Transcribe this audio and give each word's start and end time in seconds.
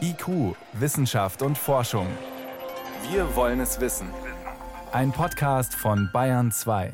IQ, 0.00 0.56
Wissenschaft 0.72 1.42
und 1.42 1.56
Forschung. 1.56 2.06
Wir 3.10 3.36
wollen 3.36 3.60
es 3.60 3.80
wissen. 3.80 4.08
Ein 4.92 5.12
Podcast 5.12 5.74
von 5.74 6.10
Bayern 6.12 6.50
2. 6.50 6.92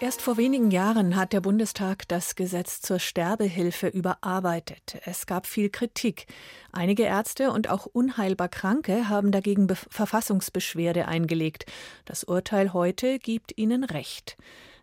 Erst 0.00 0.22
vor 0.22 0.36
wenigen 0.36 0.70
Jahren 0.70 1.14
hat 1.16 1.32
der 1.32 1.42
Bundestag 1.42 2.08
das 2.08 2.34
Gesetz 2.34 2.80
zur 2.80 2.98
Sterbehilfe 2.98 3.88
überarbeitet. 3.88 4.98
Es 5.04 5.26
gab 5.26 5.46
viel 5.46 5.68
Kritik. 5.68 6.26
Einige 6.72 7.02
Ärzte 7.02 7.50
und 7.50 7.68
auch 7.68 7.84
unheilbar 7.84 8.48
Kranke 8.48 9.08
haben 9.08 9.30
dagegen 9.30 9.66
Be 9.66 9.74
Verfassungsbeschwerde 9.74 11.06
eingelegt. 11.06 11.66
Das 12.06 12.24
Urteil 12.24 12.72
heute 12.72 13.18
gibt 13.18 13.58
ihnen 13.58 13.84
Recht. 13.84 14.38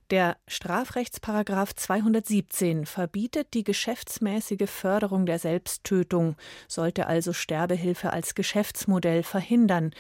Der 0.10 0.38
Strafrechtsparagraf 0.48 1.76
217 1.76 2.86
verbietet 2.86 3.54
die 3.54 3.66
geschäftsmäßige 3.66 4.70
Förderung 4.70 5.26
der 5.26 5.38
Selbsttötung, 5.38 6.38
sollte 6.70 7.08
also 7.08 7.34
Sterbehilfe 7.34 8.14
als 8.14 8.34
Geschäftsmodell 8.34 9.22
verhindern. 9.22 9.92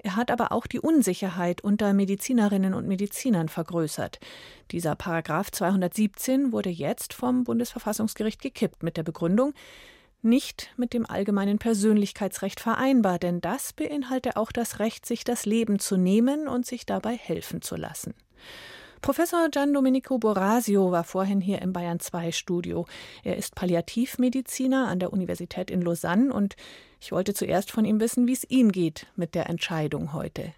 Er 0.00 0.16
hat 0.16 0.30
aber 0.30 0.52
auch 0.52 0.66
die 0.66 0.80
Unsicherheit 0.80 1.62
unter 1.62 1.94
Medizinerinnen 1.94 2.74
und 2.74 2.86
Medizinern 2.86 3.48
vergrößert. 3.48 4.20
Dieser 4.70 4.96
Paragraph 4.96 5.50
217 5.50 6.52
wurde 6.52 6.68
jetzt 6.68 7.14
vom 7.14 7.44
Bundesverfassungsgericht 7.44 8.42
gekippt 8.42 8.82
mit 8.82 8.98
der 8.98 9.02
Begründung, 9.02 9.54
nicht 10.20 10.74
mit 10.76 10.92
dem 10.92 11.08
allgemeinen 11.08 11.56
Persönlichkeitsrecht 11.58 12.60
vereinbar, 12.60 13.18
denn 13.18 13.40
das 13.40 13.72
beinhalte 13.72 14.36
auch 14.36 14.52
das 14.52 14.78
Recht, 14.78 15.06
sich 15.06 15.24
das 15.24 15.46
Leben 15.46 15.78
zu 15.78 15.96
nehmen 15.96 16.48
und 16.48 16.66
sich 16.66 16.84
dabei 16.84 17.16
helfen 17.16 17.62
zu 17.62 17.76
lassen. 17.76 18.12
Professor 19.04 19.50
Gian 19.50 19.74
Domenico 19.74 20.16
Borasio 20.16 20.90
war 20.90 21.04
vorhin 21.04 21.42
hier 21.42 21.60
im 21.60 21.74
Bayern 21.74 22.00
2 22.00 22.32
Studio. 22.32 22.86
Er 23.22 23.36
ist 23.36 23.54
Palliativmediziner 23.54 24.88
an 24.88 24.98
der 24.98 25.12
Universität 25.12 25.70
in 25.70 25.82
Lausanne 25.82 26.32
und 26.32 26.56
ich 27.02 27.12
wollte 27.12 27.34
zuerst 27.34 27.70
von 27.70 27.84
ihm 27.84 28.00
wissen, 28.00 28.26
wie 28.26 28.32
es 28.32 28.48
ihm 28.48 28.72
geht 28.72 29.06
mit 29.14 29.34
der 29.34 29.50
Entscheidung 29.50 30.14
heute. 30.14 30.54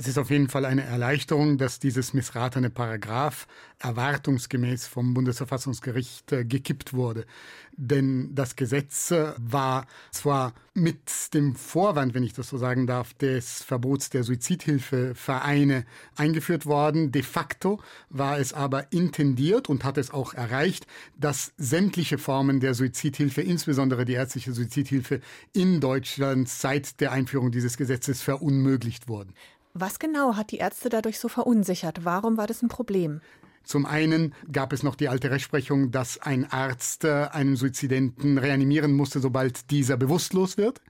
Es 0.00 0.06
ist 0.06 0.16
auf 0.16 0.30
jeden 0.30 0.48
Fall 0.48 0.64
eine 0.64 0.84
Erleichterung, 0.84 1.58
dass 1.58 1.80
dieses 1.80 2.14
missratene 2.14 2.70
Paragraph 2.70 3.48
erwartungsgemäß 3.80 4.86
vom 4.86 5.12
Bundesverfassungsgericht 5.12 6.30
äh, 6.30 6.44
gekippt 6.44 6.92
wurde. 6.92 7.26
Denn 7.72 8.32
das 8.32 8.54
Gesetz 8.54 9.10
äh, 9.10 9.32
war 9.38 9.88
zwar 10.12 10.54
mit 10.72 11.34
dem 11.34 11.56
Vorwand, 11.56 12.14
wenn 12.14 12.22
ich 12.22 12.32
das 12.32 12.48
so 12.48 12.58
sagen 12.58 12.86
darf, 12.86 13.12
des 13.14 13.64
Verbots 13.64 14.08
der 14.08 14.22
Suizidhilfevereine 14.22 15.84
eingeführt 16.14 16.66
worden. 16.66 17.10
De 17.10 17.24
facto 17.24 17.80
war 18.08 18.38
es 18.38 18.52
aber 18.52 18.92
intendiert 18.92 19.68
und 19.68 19.82
hat 19.82 19.98
es 19.98 20.12
auch 20.12 20.32
erreicht, 20.32 20.86
dass 21.18 21.52
sämtliche 21.56 22.18
Formen 22.18 22.60
der 22.60 22.74
Suizidhilfe, 22.74 23.42
insbesondere 23.42 24.04
die 24.04 24.12
ärztliche 24.12 24.52
Suizidhilfe 24.52 25.20
in 25.52 25.80
Deutschland 25.80 26.48
seit 26.48 27.00
der 27.00 27.10
Einführung 27.10 27.50
dieses 27.50 27.76
Gesetzes 27.76 28.22
verunmöglicht 28.22 29.08
wurden. 29.08 29.34
Was 29.74 29.98
genau 29.98 30.36
hat 30.36 30.50
die 30.50 30.58
Ärzte 30.58 30.88
dadurch 30.88 31.18
so 31.18 31.28
verunsichert? 31.28 32.04
Warum 32.04 32.36
war 32.36 32.46
das 32.46 32.62
ein 32.62 32.68
Problem? 32.68 33.20
Zum 33.64 33.84
einen 33.84 34.34
gab 34.50 34.72
es 34.72 34.82
noch 34.82 34.94
die 34.94 35.08
alte 35.08 35.30
Rechtsprechung, 35.30 35.90
dass 35.90 36.18
ein 36.18 36.50
Arzt 36.50 37.04
äh, 37.04 37.28
einen 37.32 37.54
Suizidenten 37.54 38.38
reanimieren 38.38 38.94
musste, 38.94 39.20
sobald 39.20 39.70
dieser 39.70 39.98
bewusstlos 39.98 40.56
wird. 40.56 40.80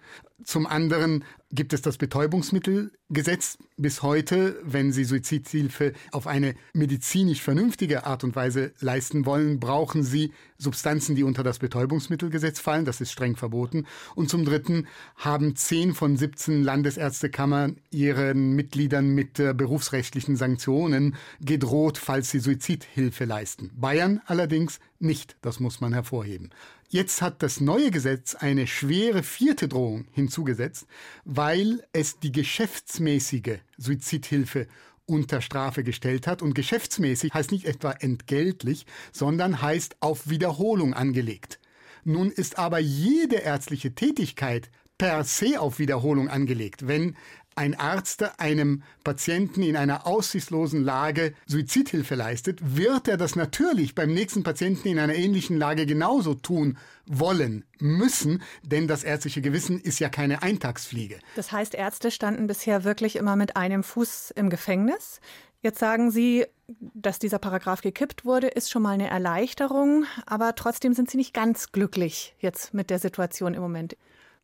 Zum 0.44 0.69
anderen 0.69 1.25
gibt 1.50 1.72
es 1.72 1.83
das 1.83 1.97
Betäubungsmittelgesetz 1.97 3.58
bis 3.77 4.03
heute, 4.03 4.61
wenn 4.62 4.92
Sie 4.92 5.03
Suizidhilfe 5.03 5.95
auf 6.12 6.28
eine 6.28 6.55
medizinisch 6.72 7.42
vernünftige 7.42 8.06
Art 8.06 8.22
und 8.22 8.36
Weise 8.36 8.72
leisten 8.78 9.27
wollen, 9.27 9.58
brauchen 9.58 10.05
Sie 10.05 10.33
Substanzen, 10.56 11.17
die 11.17 11.25
unter 11.25 11.42
das 11.42 11.58
Betäubungsmittelgesetz 11.58 12.61
fallen. 12.61 12.84
Das 12.84 13.00
ist 13.00 13.11
streng 13.11 13.34
verboten. 13.34 13.86
Und 14.14 14.30
zum 14.30 14.45
Dritten 14.45 14.86
haben 15.17 15.56
zehn 15.56 15.92
von 15.92 16.17
17 16.17 16.62
Landesärztekammern 16.62 17.78
ihren 17.91 18.52
Mitgliedern 18.55 19.08
mit 19.08 19.41
äh, 19.41 19.55
berufsrechtlichen 19.55 20.36
Sanktionen 20.36 21.17
gedroht, 21.40 21.98
falls 21.98 22.30
sie 22.30 22.40
Suizidhilfe 22.40 23.24
leisten. 23.24 23.70
Bayern 23.74 24.20
allerdings 24.27 24.79
nicht. 24.98 25.36
Das 25.42 25.61
muss 25.61 25.81
man 25.81 25.92
hervorheben. 25.92 26.51
Jetzt 26.89 27.20
hat 27.20 27.42
das 27.42 27.61
neue 27.61 27.91
Gesetz 27.91 28.35
eine 28.35 28.67
schwere 28.67 29.23
vierte 29.23 29.69
Drohung 29.69 30.07
hinzugesetzt, 30.13 30.86
weil 31.25 31.83
es 31.92 32.19
die 32.19 32.33
geschäftsmäßige 32.33 33.58
Suizidhilfe 33.77 34.67
unter 35.05 35.41
Strafe 35.41 35.83
gestellt 35.85 36.27
hat. 36.27 36.42
Und 36.42 36.55
geschäftsmäßig 36.55 37.33
heißt 37.35 37.53
nicht 37.53 37.64
etwa 37.64 37.92
entgeltlich, 37.92 38.87
sondern 39.13 39.61
heißt 39.61 39.97
auf 40.01 40.29
Wiederholung 40.29 40.95
angelegt. 40.95 41.58
Nun 42.05 42.31
ist 42.31 42.58
aber 42.58 42.79
jede 42.79 43.37
ärztliche 43.37 43.95
Tätigkeit 43.95 44.70
per 44.98 45.25
se 45.25 45.61
auf 45.61 45.79
Wiederholung 45.79 46.29
angelegt. 46.29 46.89
Wenn 46.89 47.17
ein 47.58 47.74
Arzt 47.74 48.41
einem 48.41 48.85
Patienten 49.02 49.64
in 49.64 49.77
einer 49.77 50.07
aussichtslosen 50.07 50.85
Lage 50.85 51.35
Suizidhilfe 51.46 52.14
leistet, 52.14 52.77
wird 52.77 53.08
er 53.08 53.17
das 53.17 53.35
natürlich 53.35 53.96
beim 53.96 54.14
nächsten 54.14 54.45
Patienten 54.45 54.86
in 54.86 54.98
einer 55.01 55.17
ähnlichen 55.17 55.58
Lage 55.58 55.85
genauso 55.85 56.35
tun 56.35 56.79
wollen 57.07 57.64
müssen, 57.80 58.42
denn 58.63 58.86
das 58.86 59.02
ärztliche 59.02 59.42
Gewissen 59.42 59.80
ist 59.80 59.98
ja 59.98 60.08
keine 60.08 60.42
Eintagsfliege. 60.42 61.19
Das 61.35 61.51
heißt, 61.51 61.74
Ärzte 61.74 62.13
standen 62.13 62.46
bisher 62.46 62.85
wirklich 62.85 63.17
immer 63.17 63.35
mit 63.35 63.57
einem 63.57 63.83
Fuß 63.83 64.33
im 64.36 64.51
Gefängnis. 64.51 65.20
Jetzt 65.61 65.80
sagen 65.80 66.13
Sie, 66.13 66.46
dass 66.69 67.19
dieser 67.19 67.40
Paragraph 67.40 67.80
gekippt 67.80 68.25
wurde, 68.25 68.46
ist 68.46 68.70
schon 68.70 68.83
mal 68.83 68.92
eine 68.92 69.11
Erleichterung, 69.11 70.05
aber 70.27 70.55
trotzdem 70.55 70.95
sind 70.95 71.11
Sie 71.11 71.17
nicht 71.17 71.35
ganz 71.35 71.73
glücklich 71.73 72.36
jetzt 72.39 72.73
mit 72.73 72.89
der 72.90 73.01
Situation 73.01 73.55
im 73.55 73.63
Moment. 73.63 73.96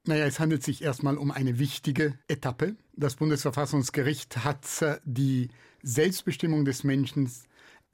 Naja, 0.05 0.27
es 0.27 0.41
handelt 0.41 0.65
sich 0.65 0.83
erstmal 0.83 1.17
um 1.17 1.31
eine 1.31 1.61
wichtige 1.61 2.19
Etappe. 2.27 2.75
Das 2.97 3.17
Bundesverfassungsgericht 3.17 4.45
hat 4.45 4.61
die 5.05 5.49
Selbstbestimmung 5.83 6.65
des 6.65 6.85
Menschen 6.85 7.31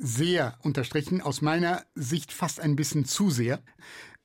sehr 0.01 0.59
unterstrichen, 0.63 1.21
aus 1.21 1.43
meiner 1.43 1.85
Sicht 1.95 2.33
fast 2.33 2.59
ein 2.59 2.75
bisschen 2.75 3.05
zu 3.05 3.31
sehr. 3.31 3.63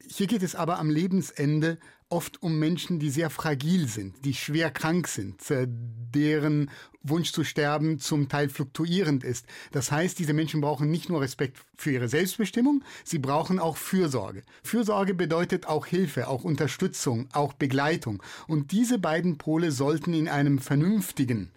Hier 0.07 0.27
geht 0.27 0.43
es 0.43 0.55
aber 0.55 0.79
am 0.79 0.89
Lebensende 0.89 1.77
oft 2.09 2.41
um 2.41 2.59
Menschen, 2.59 2.99
die 2.99 3.09
sehr 3.09 3.29
fragil 3.29 3.87
sind, 3.87 4.23
die 4.23 4.33
schwer 4.33 4.69
krank 4.69 5.07
sind, 5.07 5.49
äh, 5.49 5.67
deren 5.67 6.69
Wunsch 7.01 7.31
zu 7.31 7.43
sterben 7.43 7.99
zum 7.99 8.29
Teil 8.29 8.49
fluktuierend 8.49 9.23
ist. 9.23 9.45
Das 9.71 9.91
heißt, 9.91 10.17
diese 10.17 10.33
Menschen 10.33 10.61
brauchen 10.61 10.89
nicht 10.89 11.09
nur 11.09 11.21
Respekt 11.21 11.57
für 11.77 11.91
ihre 11.91 12.07
Selbstbestimmung, 12.07 12.83
sie 13.03 13.19
brauchen 13.19 13.59
auch 13.59 13.77
Fürsorge. 13.77 14.43
Fürsorge 14.63 15.13
bedeutet 15.13 15.67
auch 15.67 15.87
Hilfe, 15.87 16.27
auch 16.27 16.43
Unterstützung, 16.43 17.27
auch 17.33 17.53
Begleitung. 17.53 18.21
Und 18.47 18.71
diese 18.71 18.99
beiden 18.99 19.37
Pole 19.37 19.71
sollten 19.71 20.13
in 20.13 20.29
einem 20.29 20.59
vernünftigen 20.59 21.51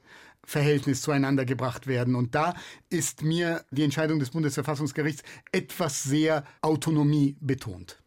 Verhältnis 0.48 1.02
zueinander 1.02 1.44
gebracht 1.44 1.86
werden. 1.86 2.14
Und 2.14 2.34
da 2.34 2.54
ist 2.88 3.22
mir 3.22 3.64
die 3.70 3.84
Entscheidung 3.84 4.18
des 4.18 4.30
Bundesverfassungsgerichts 4.30 5.22
etwas 5.52 6.02
sehr 6.02 6.42
Autonomie 6.62 7.36
betont. 7.40 8.00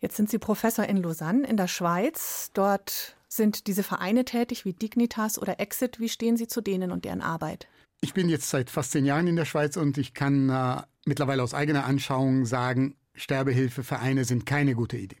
Jetzt 0.00 0.16
sind 0.16 0.28
Sie 0.28 0.38
Professor 0.38 0.84
in 0.84 0.96
Lausanne 0.98 1.46
in 1.46 1.56
der 1.56 1.68
Schweiz. 1.68 2.50
Dort 2.54 3.16
sind 3.28 3.68
diese 3.68 3.84
Vereine 3.84 4.24
tätig 4.24 4.64
wie 4.64 4.72
Dignitas 4.72 5.38
oder 5.38 5.60
Exit. 5.60 6.00
Wie 6.00 6.08
stehen 6.08 6.36
Sie 6.36 6.48
zu 6.48 6.60
denen 6.60 6.90
und 6.90 7.04
deren 7.04 7.20
Arbeit? 7.20 7.68
Ich 8.00 8.12
bin 8.12 8.28
jetzt 8.28 8.50
seit 8.50 8.68
fast 8.68 8.90
zehn 8.90 9.06
Jahren 9.06 9.28
in 9.28 9.36
der 9.36 9.44
Schweiz 9.44 9.76
und 9.76 9.96
ich 9.96 10.12
kann 10.12 10.50
äh, 10.50 10.82
mittlerweile 11.06 11.42
aus 11.42 11.54
eigener 11.54 11.86
Anschauung 11.86 12.44
sagen, 12.46 12.96
Sterbehilfevereine 13.14 14.24
sind 14.24 14.44
keine 14.44 14.74
gute 14.74 14.96
Idee 14.98 15.16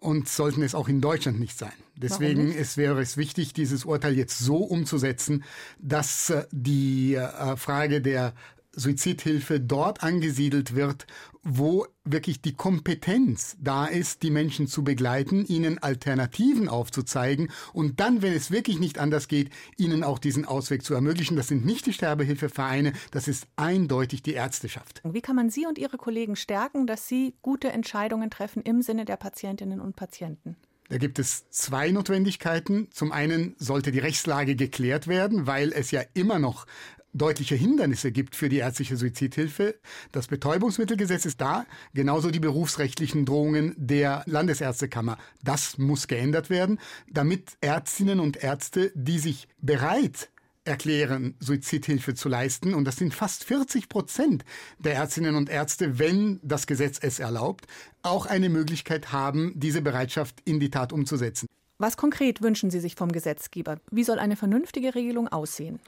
und 0.00 0.28
sollten 0.28 0.62
es 0.62 0.74
auch 0.74 0.88
in 0.88 1.00
Deutschland 1.00 1.40
nicht 1.40 1.58
sein. 1.58 1.72
Deswegen 1.96 2.46
nicht? 2.46 2.58
Es 2.58 2.76
wäre 2.76 3.00
es 3.00 3.16
wichtig, 3.16 3.52
dieses 3.52 3.84
Urteil 3.84 4.16
jetzt 4.16 4.38
so 4.38 4.58
umzusetzen, 4.58 5.44
dass 5.80 6.30
äh, 6.30 6.44
die 6.52 7.14
äh, 7.14 7.56
Frage 7.56 8.00
der 8.00 8.34
Suizidhilfe 8.78 9.60
dort 9.60 10.02
angesiedelt 10.02 10.74
wird, 10.74 11.06
wo 11.42 11.86
wirklich 12.04 12.40
die 12.40 12.54
Kompetenz 12.54 13.56
da 13.60 13.86
ist, 13.86 14.22
die 14.22 14.30
Menschen 14.30 14.66
zu 14.66 14.84
begleiten, 14.84 15.44
ihnen 15.46 15.78
Alternativen 15.78 16.68
aufzuzeigen 16.68 17.50
und 17.72 18.00
dann, 18.00 18.22
wenn 18.22 18.32
es 18.32 18.50
wirklich 18.50 18.78
nicht 18.78 18.98
anders 18.98 19.28
geht, 19.28 19.50
ihnen 19.76 20.04
auch 20.04 20.18
diesen 20.18 20.44
Ausweg 20.44 20.84
zu 20.84 20.94
ermöglichen. 20.94 21.36
Das 21.36 21.48
sind 21.48 21.64
nicht 21.64 21.86
die 21.86 21.92
Sterbehilfevereine, 21.92 22.92
das 23.10 23.28
ist 23.28 23.46
eindeutig 23.56 24.22
die 24.22 24.34
Ärzteschaft. 24.34 25.00
Wie 25.04 25.20
kann 25.20 25.36
man 25.36 25.50
Sie 25.50 25.66
und 25.66 25.78
Ihre 25.78 25.96
Kollegen 25.96 26.36
stärken, 26.36 26.86
dass 26.86 27.08
Sie 27.08 27.34
gute 27.42 27.70
Entscheidungen 27.70 28.30
treffen 28.30 28.62
im 28.62 28.82
Sinne 28.82 29.04
der 29.04 29.16
Patientinnen 29.16 29.80
und 29.80 29.96
Patienten? 29.96 30.56
Da 30.88 30.96
gibt 30.96 31.18
es 31.18 31.50
zwei 31.50 31.90
Notwendigkeiten. 31.90 32.88
Zum 32.90 33.12
einen 33.12 33.54
sollte 33.58 33.92
die 33.92 33.98
Rechtslage 33.98 34.56
geklärt 34.56 35.06
werden, 35.06 35.46
weil 35.46 35.70
es 35.72 35.90
ja 35.90 36.02
immer 36.14 36.38
noch 36.38 36.66
deutliche 37.12 37.54
Hindernisse 37.54 38.12
gibt 38.12 38.36
für 38.36 38.48
die 38.48 38.58
ärztliche 38.58 38.96
Suizidhilfe. 38.96 39.76
Das 40.12 40.26
Betäubungsmittelgesetz 40.26 41.24
ist 41.24 41.40
da, 41.40 41.66
genauso 41.94 42.30
die 42.30 42.40
berufsrechtlichen 42.40 43.24
Drohungen 43.24 43.74
der 43.76 44.22
Landesärztekammer. 44.26 45.18
Das 45.42 45.78
muss 45.78 46.08
geändert 46.08 46.50
werden, 46.50 46.78
damit 47.10 47.56
Ärztinnen 47.60 48.20
und 48.20 48.42
Ärzte, 48.42 48.92
die 48.94 49.18
sich 49.18 49.48
bereit 49.60 50.30
erklären, 50.68 51.34
Suizidhilfe 51.40 52.14
zu 52.14 52.28
leisten. 52.28 52.74
Und 52.74 52.84
das 52.84 52.96
sind 52.96 53.14
fast 53.14 53.44
40 53.44 53.88
Prozent 53.88 54.44
der 54.78 54.94
Ärztinnen 54.94 55.34
und 55.34 55.48
Ärzte, 55.48 55.98
wenn 55.98 56.38
das 56.42 56.66
Gesetz 56.66 56.98
es 57.00 57.18
erlaubt, 57.18 57.66
auch 58.02 58.26
eine 58.26 58.50
Möglichkeit 58.50 59.10
haben, 59.12 59.52
diese 59.56 59.82
Bereitschaft 59.82 60.36
in 60.44 60.60
die 60.60 60.70
Tat 60.70 60.92
umzusetzen. 60.92 61.46
Was 61.78 61.96
konkret 61.96 62.42
wünschen 62.42 62.70
Sie 62.70 62.80
sich 62.80 62.96
vom 62.96 63.12
Gesetzgeber? 63.12 63.78
Wie 63.90 64.04
soll 64.04 64.18
eine 64.18 64.36
vernünftige 64.36 64.94
Regelung 64.94 65.28
aussehen? 65.28 65.80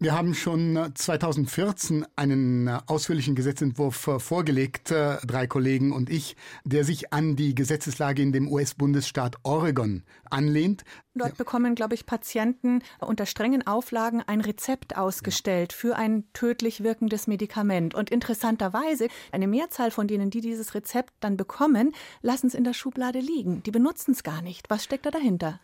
Wir 0.00 0.16
haben 0.16 0.32
schon 0.34 0.92
2014 0.94 2.02
äh, 2.02 2.06
einen 2.14 2.68
äh, 2.68 2.78
ausführlichen 2.86 3.34
Gesetzentwurf 3.34 4.06
äh, 4.06 4.18
vorgelegt, 4.20 4.90
drei 4.90 5.46
Kollegen 5.48 5.92
und 5.92 6.08
ich, 6.08 6.36
der 6.64 6.84
sich 6.84 7.12
an 7.12 7.34
die 7.34 7.54
Gesetzeslage 7.54 8.22
in 8.22 8.32
dem 8.32 8.46
US-Bundesstaat 8.46 9.36
Oregon 9.42 10.04
anlehnt. 10.30 10.84
Dort 11.14 11.36
bekommen, 11.36 11.74
glaube 11.74 11.94
ich, 11.94 12.06
Patienten 12.06 12.80
unter 13.00 13.26
strengen 13.26 13.66
Auflagen 13.66 14.22
ein 14.24 14.40
Rezept 14.40 14.96
ausgestellt 14.96 15.72
für 15.72 15.96
ein 15.96 16.24
tödlich 16.32 16.84
wirkendes 16.84 17.26
Medikament. 17.26 17.94
Und 17.94 18.10
interessanterweise, 18.10 19.08
eine 19.32 19.48
Mehrzahl 19.48 19.90
von 19.90 20.06
denen, 20.06 20.30
die 20.30 20.40
dieses 20.40 20.74
Rezept 20.74 21.12
dann 21.18 21.36
bekommen, 21.36 21.92
lassen 22.22 22.46
es 22.46 22.54
in 22.54 22.62
der 22.62 22.72
Schublade 22.74 23.18
liegen. 23.18 23.64
Die 23.64 23.72
benutzen 23.72 24.12
es 24.12 24.22
gar 24.22 24.42
nicht. 24.42 24.70
Was 24.70 24.84
steckt 24.84 25.06
da 25.06 25.10
dahinter? 25.10 25.60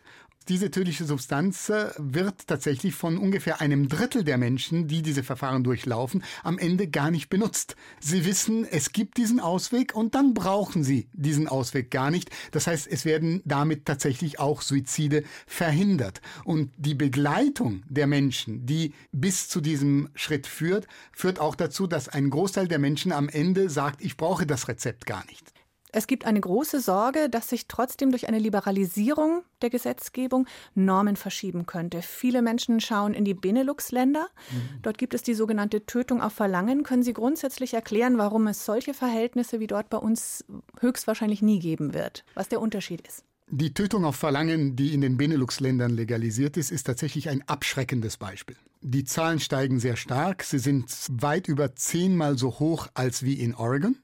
Diese 0.48 0.70
tödliche 0.70 1.06
Substanz 1.06 1.70
äh, 1.70 1.90
wird 1.96 2.46
tatsächlich 2.46 2.94
von 2.94 3.16
ungefähr 3.16 3.62
einem 3.62 3.88
Drittel 3.88 4.24
der 4.24 4.36
Menschen, 4.36 4.86
die 4.88 5.00
diese 5.00 5.22
Verfahren 5.22 5.64
durchlaufen, 5.64 6.22
am 6.42 6.58
Ende 6.58 6.86
gar 6.86 7.10
nicht 7.10 7.30
benutzt. 7.30 7.76
Sie 7.98 8.26
wissen, 8.26 8.66
es 8.66 8.92
gibt 8.92 9.16
diesen 9.16 9.40
Ausweg 9.40 9.94
und 9.94 10.14
dann 10.14 10.34
brauchen 10.34 10.84
sie 10.84 11.08
diesen 11.14 11.48
Ausweg 11.48 11.90
gar 11.90 12.10
nicht. 12.10 12.30
Das 12.50 12.66
heißt, 12.66 12.86
es 12.86 13.06
werden 13.06 13.40
damit 13.46 13.86
tatsächlich 13.86 14.38
auch 14.38 14.60
Suizide 14.60 15.24
verhindert. 15.46 16.20
Und 16.44 16.72
die 16.76 16.94
Begleitung 16.94 17.82
der 17.88 18.06
Menschen, 18.06 18.66
die 18.66 18.92
bis 19.12 19.48
zu 19.48 19.62
diesem 19.62 20.10
Schritt 20.14 20.46
führt, 20.46 20.86
führt 21.12 21.40
auch 21.40 21.54
dazu, 21.54 21.86
dass 21.86 22.10
ein 22.10 22.28
Großteil 22.28 22.68
der 22.68 22.78
Menschen 22.78 23.12
am 23.12 23.30
Ende 23.30 23.70
sagt, 23.70 24.02
ich 24.02 24.18
brauche 24.18 24.44
das 24.44 24.68
Rezept 24.68 25.06
gar 25.06 25.24
nicht. 25.24 25.54
Es 25.96 26.08
gibt 26.08 26.24
eine 26.24 26.40
große 26.40 26.80
Sorge, 26.80 27.30
dass 27.30 27.48
sich 27.48 27.68
trotzdem 27.68 28.10
durch 28.10 28.26
eine 28.26 28.40
Liberalisierung 28.40 29.44
der 29.62 29.70
Gesetzgebung 29.70 30.48
Normen 30.74 31.14
verschieben 31.14 31.66
könnte. 31.66 32.02
Viele 32.02 32.42
Menschen 32.42 32.80
schauen 32.80 33.14
in 33.14 33.24
die 33.24 33.34
Benelux-Länder. 33.34 34.26
Mhm. 34.50 34.82
Dort 34.82 34.98
gibt 34.98 35.14
es 35.14 35.22
die 35.22 35.34
sogenannte 35.34 35.86
Tötung 35.86 36.20
auf 36.20 36.32
Verlangen. 36.32 36.82
Können 36.82 37.04
Sie 37.04 37.12
grundsätzlich 37.12 37.74
erklären, 37.74 38.18
warum 38.18 38.48
es 38.48 38.64
solche 38.64 38.92
Verhältnisse 38.92 39.60
wie 39.60 39.68
dort 39.68 39.88
bei 39.88 39.98
uns 39.98 40.44
höchstwahrscheinlich 40.80 41.42
nie 41.42 41.60
geben 41.60 41.94
wird? 41.94 42.24
Was 42.34 42.48
der 42.48 42.60
Unterschied 42.60 43.06
ist? 43.06 43.22
Die 43.48 43.72
Tötung 43.72 44.04
auf 44.04 44.16
Verlangen, 44.16 44.74
die 44.74 44.94
in 44.94 45.00
den 45.00 45.16
Benelux-Ländern 45.16 45.92
legalisiert 45.92 46.56
ist, 46.56 46.72
ist 46.72 46.84
tatsächlich 46.84 47.28
ein 47.28 47.44
abschreckendes 47.46 48.16
Beispiel. 48.16 48.56
Die 48.80 49.04
Zahlen 49.04 49.38
steigen 49.38 49.78
sehr 49.78 49.96
stark. 49.96 50.42
Sie 50.42 50.58
sind 50.58 50.92
weit 51.08 51.46
über 51.46 51.76
zehnmal 51.76 52.36
so 52.36 52.58
hoch 52.58 52.88
als 52.94 53.22
wie 53.22 53.34
in 53.34 53.54
Oregon. 53.54 53.96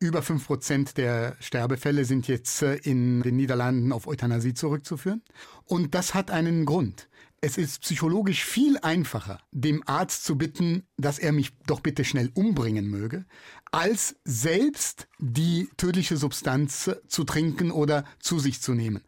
Über 0.00 0.22
fünf 0.22 0.46
Prozent 0.46 0.96
der 0.96 1.34
Sterbefälle 1.40 2.04
sind 2.04 2.28
jetzt 2.28 2.62
äh, 2.62 2.76
in 2.76 3.20
den 3.22 3.34
Niederlanden 3.34 3.90
auf 3.92 4.06
Euthanasie 4.06 4.54
zurückzuführen. 4.54 5.22
Und 5.64 5.92
das 5.92 6.14
hat 6.14 6.30
einen 6.30 6.66
Grund. 6.66 7.08
Es 7.40 7.58
ist 7.58 7.80
psychologisch 7.82 8.44
viel 8.44 8.78
einfacher, 8.78 9.40
dem 9.50 9.82
Arzt 9.86 10.24
zu 10.24 10.36
bitten, 10.36 10.84
dass 10.96 11.18
er 11.18 11.32
mich 11.32 11.50
doch 11.66 11.80
bitte 11.80 12.04
schnell 12.04 12.30
umbringen 12.34 12.86
möge, 12.86 13.26
als 13.72 14.16
selbst 14.24 15.08
die 15.18 15.68
tödliche 15.76 16.16
Substanz 16.16 16.90
zu 17.08 17.24
trinken 17.24 17.72
oder 17.72 18.04
zu 18.20 18.38
sich 18.38 18.60
zu 18.60 18.74
nehmen. 18.74 19.02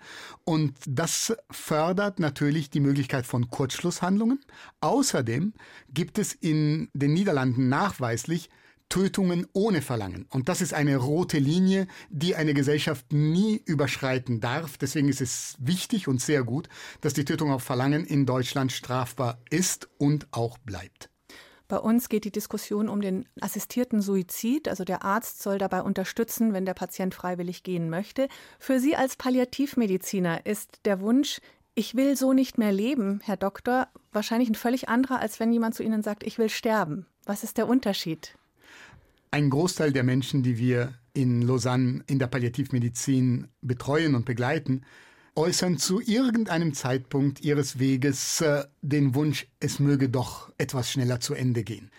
Und 0.44 0.76
das 0.86 1.36
fördert 1.50 2.18
natürlich 2.18 2.70
die 2.70 2.80
Möglichkeit 2.80 3.26
von 3.26 3.48
Kurzschlusshandlungen. 3.48 4.40
Außerdem 4.80 5.52
gibt 5.92 6.18
es 6.18 6.32
in 6.32 6.88
den 6.94 7.12
Niederlanden 7.12 7.68
nachweislich 7.68 8.50
Tötungen 8.90 9.46
ohne 9.54 9.80
Verlangen. 9.80 10.26
Und 10.28 10.50
das 10.50 10.60
ist 10.60 10.74
eine 10.74 10.98
rote 10.98 11.38
Linie, 11.38 11.86
die 12.10 12.36
eine 12.36 12.52
Gesellschaft 12.52 13.12
nie 13.12 13.62
überschreiten 13.64 14.40
darf. 14.40 14.76
Deswegen 14.76 15.08
ist 15.08 15.22
es 15.22 15.56
wichtig 15.58 16.08
und 16.08 16.20
sehr 16.20 16.42
gut, 16.42 16.68
dass 17.00 17.14
die 17.14 17.24
Tötung 17.24 17.50
auf 17.50 17.62
Verlangen 17.62 18.04
in 18.04 18.26
Deutschland 18.26 18.72
strafbar 18.72 19.38
ist 19.48 19.88
und 19.96 20.26
auch 20.32 20.58
bleibt. 20.58 21.08
Bei 21.68 21.78
uns 21.78 22.08
geht 22.08 22.24
die 22.24 22.32
Diskussion 22.32 22.88
um 22.88 23.00
den 23.00 23.28
assistierten 23.40 24.02
Suizid. 24.02 24.68
Also 24.68 24.84
der 24.84 25.04
Arzt 25.04 25.40
soll 25.40 25.56
dabei 25.56 25.82
unterstützen, 25.82 26.52
wenn 26.52 26.66
der 26.66 26.74
Patient 26.74 27.14
freiwillig 27.14 27.62
gehen 27.62 27.88
möchte. 27.88 28.28
Für 28.58 28.80
Sie 28.80 28.96
als 28.96 29.14
Palliativmediziner 29.14 30.44
ist 30.46 30.80
der 30.84 31.00
Wunsch, 31.00 31.40
ich 31.76 31.94
will 31.94 32.16
so 32.16 32.32
nicht 32.32 32.58
mehr 32.58 32.72
leben, 32.72 33.20
Herr 33.22 33.36
Doktor, 33.36 33.86
wahrscheinlich 34.10 34.48
ein 34.48 34.56
völlig 34.56 34.88
anderer, 34.88 35.20
als 35.20 35.38
wenn 35.38 35.52
jemand 35.52 35.76
zu 35.76 35.84
Ihnen 35.84 36.02
sagt, 36.02 36.24
ich 36.24 36.38
will 36.38 36.50
sterben. 36.50 37.06
Was 37.24 37.44
ist 37.44 37.56
der 37.56 37.68
Unterschied? 37.68 38.34
Ein 39.32 39.50
Großteil 39.50 39.92
der 39.92 40.02
Menschen, 40.02 40.42
die 40.42 40.58
wir 40.58 40.94
in 41.12 41.42
Lausanne 41.42 42.02
in 42.08 42.18
der 42.18 42.26
Palliativmedizin 42.26 43.46
betreuen 43.60 44.16
und 44.16 44.24
begleiten, 44.24 44.82
äußern 45.36 45.78
zu 45.78 46.00
irgendeinem 46.00 46.74
Zeitpunkt 46.74 47.40
ihres 47.40 47.78
Weges 47.78 48.40
äh, 48.40 48.64
den 48.82 49.14
Wunsch, 49.14 49.46
es 49.60 49.78
möge 49.78 50.08
doch 50.08 50.52
etwas 50.58 50.90
schneller 50.90 51.20
zu 51.20 51.34
Ende 51.34 51.62
gehen. 51.62 51.90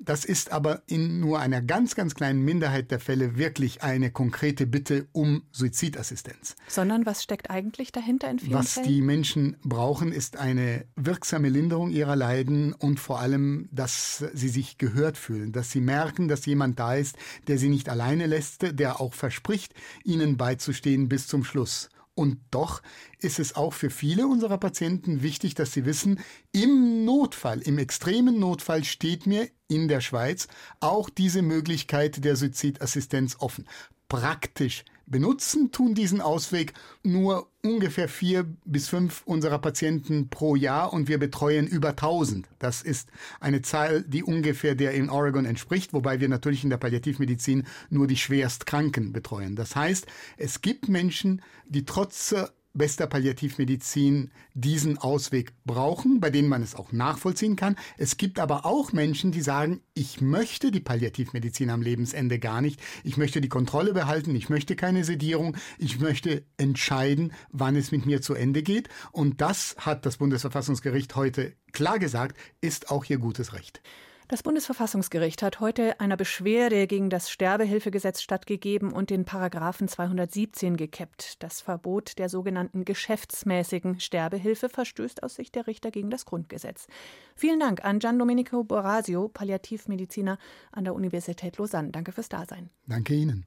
Das 0.00 0.24
ist 0.24 0.52
aber 0.52 0.82
in 0.86 1.18
nur 1.18 1.40
einer 1.40 1.60
ganz, 1.60 1.96
ganz 1.96 2.14
kleinen 2.14 2.44
Minderheit 2.44 2.92
der 2.92 3.00
Fälle 3.00 3.36
wirklich 3.36 3.82
eine 3.82 4.12
konkrete 4.12 4.66
Bitte 4.66 5.08
um 5.10 5.42
Suizidassistenz. 5.50 6.54
Sondern 6.68 7.04
was 7.04 7.24
steckt 7.24 7.50
eigentlich 7.50 7.90
dahinter 7.90 8.30
in 8.30 8.38
vielen 8.38 8.52
Was 8.54 8.74
Fällen? 8.74 8.86
die 8.86 9.02
Menschen 9.02 9.56
brauchen, 9.64 10.12
ist 10.12 10.36
eine 10.36 10.84
wirksame 10.94 11.48
Linderung 11.48 11.90
ihrer 11.90 12.14
Leiden 12.14 12.74
und 12.74 13.00
vor 13.00 13.18
allem, 13.18 13.68
dass 13.72 14.24
sie 14.34 14.48
sich 14.48 14.78
gehört 14.78 15.18
fühlen, 15.18 15.50
dass 15.50 15.72
sie 15.72 15.80
merken, 15.80 16.28
dass 16.28 16.46
jemand 16.46 16.78
da 16.78 16.94
ist, 16.94 17.16
der 17.48 17.58
sie 17.58 17.68
nicht 17.68 17.88
alleine 17.88 18.26
lässt, 18.26 18.78
der 18.78 19.00
auch 19.00 19.14
verspricht, 19.14 19.74
ihnen 20.04 20.36
beizustehen 20.36 21.08
bis 21.08 21.26
zum 21.26 21.42
Schluss. 21.42 21.88
Und 22.18 22.40
doch 22.50 22.82
ist 23.20 23.38
es 23.38 23.54
auch 23.54 23.72
für 23.72 23.90
viele 23.90 24.26
unserer 24.26 24.58
Patienten 24.58 25.22
wichtig, 25.22 25.54
dass 25.54 25.72
sie 25.72 25.84
wissen, 25.84 26.18
im 26.50 27.04
Notfall, 27.04 27.60
im 27.60 27.78
extremen 27.78 28.40
Notfall 28.40 28.82
steht 28.82 29.24
mir 29.28 29.48
in 29.68 29.86
der 29.86 30.00
Schweiz 30.00 30.48
auch 30.80 31.10
diese 31.10 31.42
Möglichkeit 31.42 32.24
der 32.24 32.34
Suizidassistenz 32.34 33.36
offen. 33.38 33.68
Praktisch 34.08 34.84
benutzen 35.10 35.72
tun 35.72 35.94
diesen 35.94 36.20
Ausweg 36.20 36.74
nur 37.02 37.48
ungefähr 37.62 38.08
vier 38.08 38.46
bis 38.64 38.88
fünf 38.88 39.22
unserer 39.24 39.58
Patienten 39.58 40.28
pro 40.28 40.56
Jahr 40.56 40.92
und 40.92 41.08
wir 41.08 41.18
betreuen 41.18 41.66
über 41.66 41.90
1000. 41.90 42.48
Das 42.58 42.82
ist 42.82 43.10
eine 43.40 43.62
Zahl, 43.62 44.02
die 44.02 44.22
ungefähr 44.22 44.74
der 44.74 44.92
in 44.92 45.10
Oregon 45.10 45.44
entspricht, 45.44 45.92
wobei 45.92 46.20
wir 46.20 46.28
natürlich 46.28 46.64
in 46.64 46.70
der 46.70 46.76
Palliativmedizin 46.76 47.66
nur 47.90 48.06
die 48.06 48.16
schwerst 48.16 48.66
Kranken 48.66 49.12
betreuen. 49.12 49.56
Das 49.56 49.74
heißt, 49.74 50.06
es 50.36 50.60
gibt 50.60 50.88
Menschen, 50.88 51.42
die 51.66 51.84
trotz 51.84 52.34
bester 52.78 53.06
Palliativmedizin 53.06 54.30
diesen 54.54 54.98
Ausweg 54.98 55.52
brauchen, 55.64 56.20
bei 56.20 56.30
denen 56.30 56.48
man 56.48 56.62
es 56.62 56.74
auch 56.74 56.92
nachvollziehen 56.92 57.56
kann. 57.56 57.76
Es 57.96 58.16
gibt 58.16 58.38
aber 58.38 58.64
auch 58.64 58.92
Menschen, 58.92 59.32
die 59.32 59.42
sagen, 59.42 59.82
ich 59.94 60.20
möchte 60.20 60.70
die 60.70 60.80
Palliativmedizin 60.80 61.70
am 61.70 61.82
Lebensende 61.82 62.38
gar 62.38 62.60
nicht. 62.60 62.80
Ich 63.04 63.16
möchte 63.16 63.40
die 63.40 63.48
Kontrolle 63.48 63.92
behalten, 63.92 64.34
ich 64.34 64.48
möchte 64.48 64.76
keine 64.76 65.04
Sedierung, 65.04 65.56
ich 65.78 66.00
möchte 66.00 66.44
entscheiden, 66.56 67.32
wann 67.50 67.76
es 67.76 67.92
mit 67.92 68.06
mir 68.06 68.22
zu 68.22 68.34
Ende 68.34 68.62
geht. 68.62 68.88
Und 69.12 69.40
das 69.40 69.76
hat 69.78 70.06
das 70.06 70.16
Bundesverfassungsgericht 70.16 71.16
heute 71.16 71.54
klar 71.72 71.98
gesagt, 71.98 72.38
ist 72.60 72.90
auch 72.90 73.04
ihr 73.04 73.18
gutes 73.18 73.52
Recht. 73.52 73.82
Das 74.28 74.42
Bundesverfassungsgericht 74.42 75.42
hat 75.42 75.60
heute 75.60 76.00
einer 76.00 76.18
Beschwerde 76.18 76.86
gegen 76.86 77.08
das 77.08 77.30
Sterbehilfegesetz 77.30 78.20
stattgegeben 78.20 78.92
und 78.92 79.08
den 79.08 79.24
Paragraphen 79.24 79.88
217 79.88 80.76
gekippt. 80.76 81.42
Das 81.42 81.62
Verbot 81.62 82.18
der 82.18 82.28
sogenannten 82.28 82.84
geschäftsmäßigen 82.84 84.00
Sterbehilfe 84.00 84.68
verstößt 84.68 85.22
aus 85.22 85.36
Sicht 85.36 85.54
der 85.54 85.66
Richter 85.66 85.90
gegen 85.90 86.10
das 86.10 86.26
Grundgesetz. 86.26 86.88
Vielen 87.36 87.58
Dank 87.58 87.82
an 87.86 88.00
Gian 88.00 88.18
Domenico 88.18 88.64
Borasio, 88.64 89.28
Palliativmediziner 89.28 90.36
an 90.72 90.84
der 90.84 90.94
Universität 90.94 91.56
Lausanne. 91.56 91.90
Danke 91.90 92.12
fürs 92.12 92.28
Dasein. 92.28 92.68
Danke 92.86 93.14
Ihnen. 93.14 93.46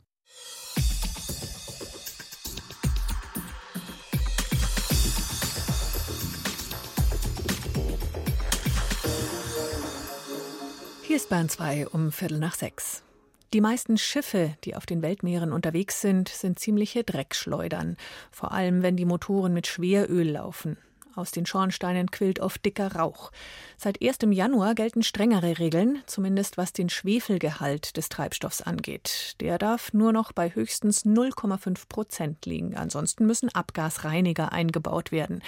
Hier 11.11 11.17
ist 11.17 11.27
Bahn 11.27 11.49
2 11.49 11.89
um 11.89 12.13
Viertel 12.13 12.39
nach 12.39 12.55
sechs. 12.55 13.03
Die 13.51 13.59
meisten 13.59 13.97
Schiffe, 13.97 14.55
die 14.63 14.77
auf 14.77 14.85
den 14.85 15.01
Weltmeeren 15.01 15.51
unterwegs 15.51 15.99
sind, 15.99 16.29
sind 16.29 16.57
ziemliche 16.57 17.03
Dreckschleudern, 17.03 17.97
vor 18.31 18.53
allem 18.53 18.81
wenn 18.81 18.95
die 18.95 19.03
Motoren 19.03 19.53
mit 19.53 19.67
Schweröl 19.67 20.29
laufen. 20.29 20.77
Aus 21.15 21.31
den 21.31 21.45
Schornsteinen 21.45 22.09
quillt 22.09 22.39
oft 22.39 22.63
dicker 22.65 22.95
Rauch. 22.95 23.31
Seit 23.77 24.01
1. 24.01 24.19
Januar 24.31 24.75
gelten 24.75 25.03
strengere 25.03 25.59
Regeln, 25.59 26.01
zumindest 26.05 26.57
was 26.57 26.71
den 26.71 26.89
Schwefelgehalt 26.89 27.97
des 27.97 28.09
Treibstoffs 28.09 28.61
angeht. 28.61 29.35
Der 29.41 29.57
darf 29.57 29.93
nur 29.93 30.13
noch 30.13 30.31
bei 30.31 30.53
höchstens 30.55 31.05
0,5 31.05 31.87
Prozent 31.89 32.45
liegen. 32.45 32.77
Ansonsten 32.77 33.25
müssen 33.25 33.49
Abgasreiniger 33.49 34.51
eingebaut 34.51 35.11
werden. 35.11 35.41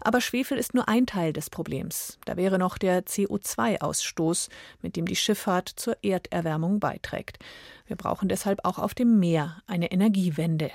Aber 0.00 0.20
Schwefel 0.20 0.58
ist 0.58 0.74
nur 0.74 0.88
ein 0.88 1.06
Teil 1.06 1.32
des 1.32 1.50
Problems. 1.50 2.18
Da 2.24 2.36
wäre 2.36 2.58
noch 2.58 2.78
der 2.78 3.04
CO2-Ausstoß, 3.04 4.48
mit 4.82 4.96
dem 4.96 5.06
die 5.06 5.16
Schifffahrt 5.16 5.68
zur 5.68 5.96
Erderwärmung 6.02 6.80
beiträgt. 6.80 7.38
Wir 7.86 7.96
brauchen 7.96 8.28
deshalb 8.28 8.64
auch 8.64 8.78
auf 8.78 8.94
dem 8.94 9.18
Meer 9.18 9.62
eine 9.66 9.90
Energiewende. 9.92 10.70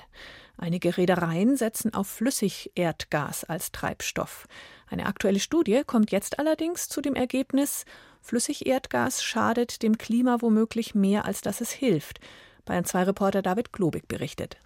Einige 0.62 0.96
Reedereien 0.96 1.56
setzen 1.56 1.92
auf 1.92 2.06
Flüssigerdgas 2.06 3.42
als 3.42 3.72
Treibstoff. 3.72 4.46
Eine 4.86 5.06
aktuelle 5.06 5.40
Studie 5.40 5.82
kommt 5.84 6.12
jetzt 6.12 6.38
allerdings 6.38 6.88
zu 6.88 7.00
dem 7.00 7.16
Ergebnis, 7.16 7.84
Flüssigerdgas 8.20 9.24
schadet 9.24 9.82
dem 9.82 9.98
Klima 9.98 10.36
womöglich 10.40 10.94
mehr, 10.94 11.24
als 11.24 11.40
dass 11.40 11.62
es 11.62 11.72
hilft. 11.72 12.20
Bayern 12.64 12.84
2 12.84 13.02
Reporter 13.02 13.42
David 13.42 13.72
Globig 13.72 14.06
berichtet. 14.06 14.56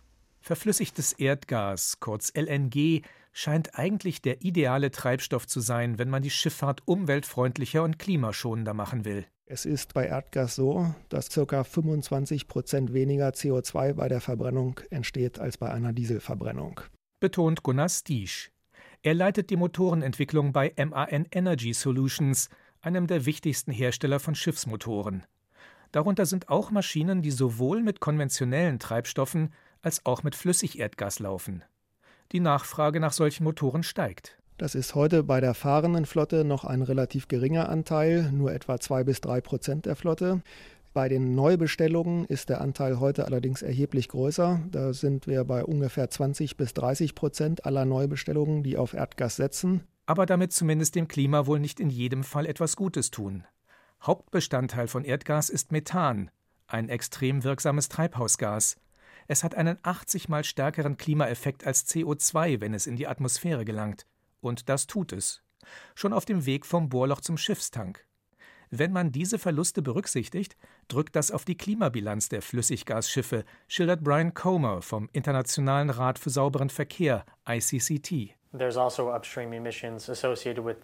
Verflüssigtes 0.43 1.15
Erdgas, 1.15 1.99
kurz 1.99 2.31
LNG, 2.37 3.01
scheint 3.33 3.79
eigentlich 3.79 4.21
der 4.21 4.43
ideale 4.43 4.91
Treibstoff 4.91 5.47
zu 5.47 5.61
sein, 5.61 5.99
wenn 5.99 6.11
man 6.11 6.23
die 6.23 6.29
Schifffahrt 6.29 6.83
umweltfreundlicher 6.85 7.83
und 7.83 7.99
klimaschonender 7.99 8.75
machen 8.75 9.07
will. 9.07 9.25
Es 9.49 9.65
ist 9.65 9.95
bei 9.95 10.07
Erdgas 10.07 10.57
so, 10.57 10.93
dass 11.09 11.29
ca. 11.29 11.63
25 11.63 12.49
Prozent 12.49 12.93
weniger 12.93 13.29
CO2 13.29 13.93
bei 13.93 14.09
der 14.09 14.21
Verbrennung 14.21 14.81
entsteht 14.91 15.39
als 15.39 15.57
bei 15.57 15.71
einer 15.71 15.93
Dieselverbrennung. 15.93 16.81
Betont 17.21 17.63
Gunnar 17.63 17.89
Stiesch. 17.89 18.51
Er 19.03 19.15
leitet 19.15 19.51
die 19.51 19.57
Motorenentwicklung 19.57 20.53
bei 20.53 20.75
MAN 20.77 21.27
Energy 21.31 21.73
Solutions, 21.73 22.49
einem 22.81 23.07
der 23.07 23.25
wichtigsten 23.25 23.71
Hersteller 23.71 24.19
von 24.19 24.35
Schiffsmotoren. 24.35 25.25
Darunter 25.93 26.27
sind 26.27 26.49
auch 26.49 26.73
Maschinen, 26.73 27.23
die 27.23 27.31
sowohl 27.31 27.85
mit 27.85 28.01
konventionellen 28.01 28.81
Treibstoffen 28.81 29.53
als 29.81 30.05
auch 30.05 30.25
mit 30.25 30.35
Flüssigerdgas 30.35 31.21
laufen. 31.21 31.63
Die 32.33 32.41
Nachfrage 32.41 32.99
nach 32.99 33.13
solchen 33.13 33.45
Motoren 33.45 33.85
steigt. 33.85 34.39
Das 34.59 34.75
ist 34.75 34.95
heute 34.95 35.23
bei 35.23 35.41
der 35.41 35.53
fahrenden 35.53 36.07
Flotte 36.07 36.43
noch 36.43 36.65
ein 36.65 36.81
relativ 36.81 37.29
geringer 37.29 37.69
Anteil, 37.69 38.33
nur 38.33 38.55
etwa 38.55 38.81
zwei 38.81 39.05
bis 39.05 39.21
drei 39.21 39.43
Prozent 39.43 39.85
der 39.85 39.97
Flotte. 39.97 40.41
Bei 40.95 41.11
den 41.11 41.35
Neubestellungen 41.35 42.25
ist 42.25 42.49
der 42.49 42.63
Anteil 42.63 42.99
heute 42.99 43.27
allerdings 43.27 43.61
erheblich 43.61 44.09
größer. 44.09 44.63
Da 44.71 44.95
sind 44.95 45.27
wir 45.27 45.45
bei 45.45 45.63
ungefähr 45.63 46.09
20 46.09 46.57
bis 46.57 46.73
30 46.73 47.15
Prozent 47.15 47.67
aller 47.67 47.85
Neubestellungen, 47.85 48.63
die 48.63 48.79
auf 48.79 48.95
Erdgas 48.95 49.37
setzen. 49.37 49.83
Aber 50.07 50.25
damit 50.25 50.55
zumindest 50.55 50.95
dem 50.95 51.07
Klima 51.07 51.47
wohl 51.47 51.61
nicht 51.61 51.79
in 51.79 51.91
jedem 51.91 52.25
Fall 52.25 52.47
etwas 52.47 52.77
Gutes 52.77 53.11
tun. 53.11 53.45
Hauptbestandteil 54.03 54.89
von 54.89 55.05
Erdgas 55.05 55.51
ist 55.51 55.71
Methan, 55.71 56.31
ein 56.67 56.89
extrem 56.89 57.45
wirksames 57.45 57.91
Treibhausgas. 57.91 58.79
Es 59.29 59.45
hat 59.45 59.55
einen 59.55 59.77
80 59.83 60.31
mal 60.31 60.45
stärkeren 60.45 60.97
Klimaeffekt 60.97 61.67
als 61.67 61.87
CO2, 61.87 62.63
wenn 62.63 62.73
es 62.73 62.87
in 62.87 62.97
die 62.97 63.07
Atmosphäre 63.07 63.67
gelangt. 63.67 64.07
Und 64.47 64.69
das 64.69 64.87
tut 64.87 65.13
es. 65.13 65.43
Schon 65.97 66.13
auf 66.13 66.25
dem 66.25 66.47
Weg 66.47 66.65
vom 66.65 66.89
Bohrloch 66.89 67.21
zum 67.21 67.37
Schiffstank. 67.37 68.07
Wenn 68.71 68.93
man 68.93 69.11
diese 69.11 69.41
Verluste 69.41 69.83
berücksichtigt, 69.83 70.57
drückt 70.87 71.17
das 71.17 71.33
auf 71.33 71.45
die 71.45 71.57
Klimabilanz 71.57 72.29
der 72.29 72.43
Flüssiggasschiffe, 72.43 73.45
schildert 73.67 74.05
Brian 74.05 74.35
Comer 74.35 74.83
vom 74.83 75.09
Internationalen 75.13 75.91
Rat 75.91 76.21
für 76.21 76.31
sauberen 76.31 76.71
Verkehr, 76.71 77.25
ICCT. 77.49 78.37
There's 78.57 78.77
also 78.77 79.13
upstream 79.13 79.53
emissions 79.53 80.09
associated 80.09 80.65
with 80.65 80.77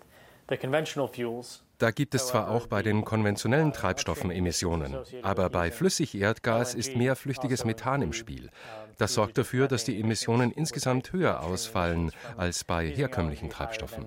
da 1.83 1.91
gibt 1.91 2.15
es 2.15 2.29
zwar 2.29 2.49
auch 2.49 2.69
bei 2.69 2.81
den 2.81 3.05
konventionellen 3.05 3.73
Treibstoffen 3.73 4.31
Emissionen, 4.31 4.97
aber 5.23 5.51
bei 5.51 5.73
Flüssigerdgas 5.73 6.75
ist 6.75 6.95
mehr 6.95 7.17
flüchtiges 7.17 7.65
Methan 7.65 8.03
im 8.03 8.13
Spiel. 8.13 8.51
Das 8.99 9.15
sorgt 9.15 9.37
dafür, 9.37 9.67
dass 9.67 9.85
die 9.85 9.99
Emissionen 9.99 10.53
insgesamt 10.53 11.13
höher 11.13 11.43
ausfallen 11.43 12.13
als 12.37 12.63
bei 12.63 12.89
herkömmlichen 12.89 13.51
Treibstoffen. 13.51 14.07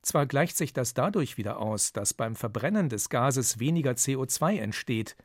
Zwar 0.00 0.24
gleicht 0.26 0.56
sich 0.56 0.72
das 0.72 0.94
dadurch 0.94 1.36
wieder 1.36 1.58
aus, 1.58 1.92
dass 1.92 2.14
beim 2.14 2.34
Verbrennen 2.34 2.88
des 2.88 3.10
Gases 3.10 3.58
weniger 3.58 3.92
CO2 3.92 4.58
entsteht, 4.58 5.16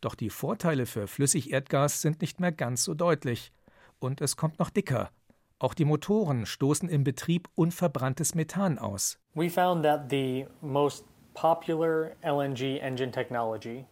doch 0.00 0.14
die 0.14 0.30
Vorteile 0.30 0.86
für 0.86 1.08
Flüssigerdgas 1.08 2.02
sind 2.02 2.20
nicht 2.20 2.38
mehr 2.38 2.52
ganz 2.52 2.84
so 2.84 2.94
deutlich. 2.94 3.50
Und 3.98 4.20
es 4.20 4.36
kommt 4.36 4.60
noch 4.60 4.70
dicker. 4.70 5.10
Auch 5.58 5.72
die 5.72 5.86
Motoren 5.86 6.44
stoßen 6.44 6.90
im 6.90 7.02
Betrieb 7.02 7.48
unverbranntes 7.54 8.34
Methan 8.34 8.78
aus. 8.78 9.18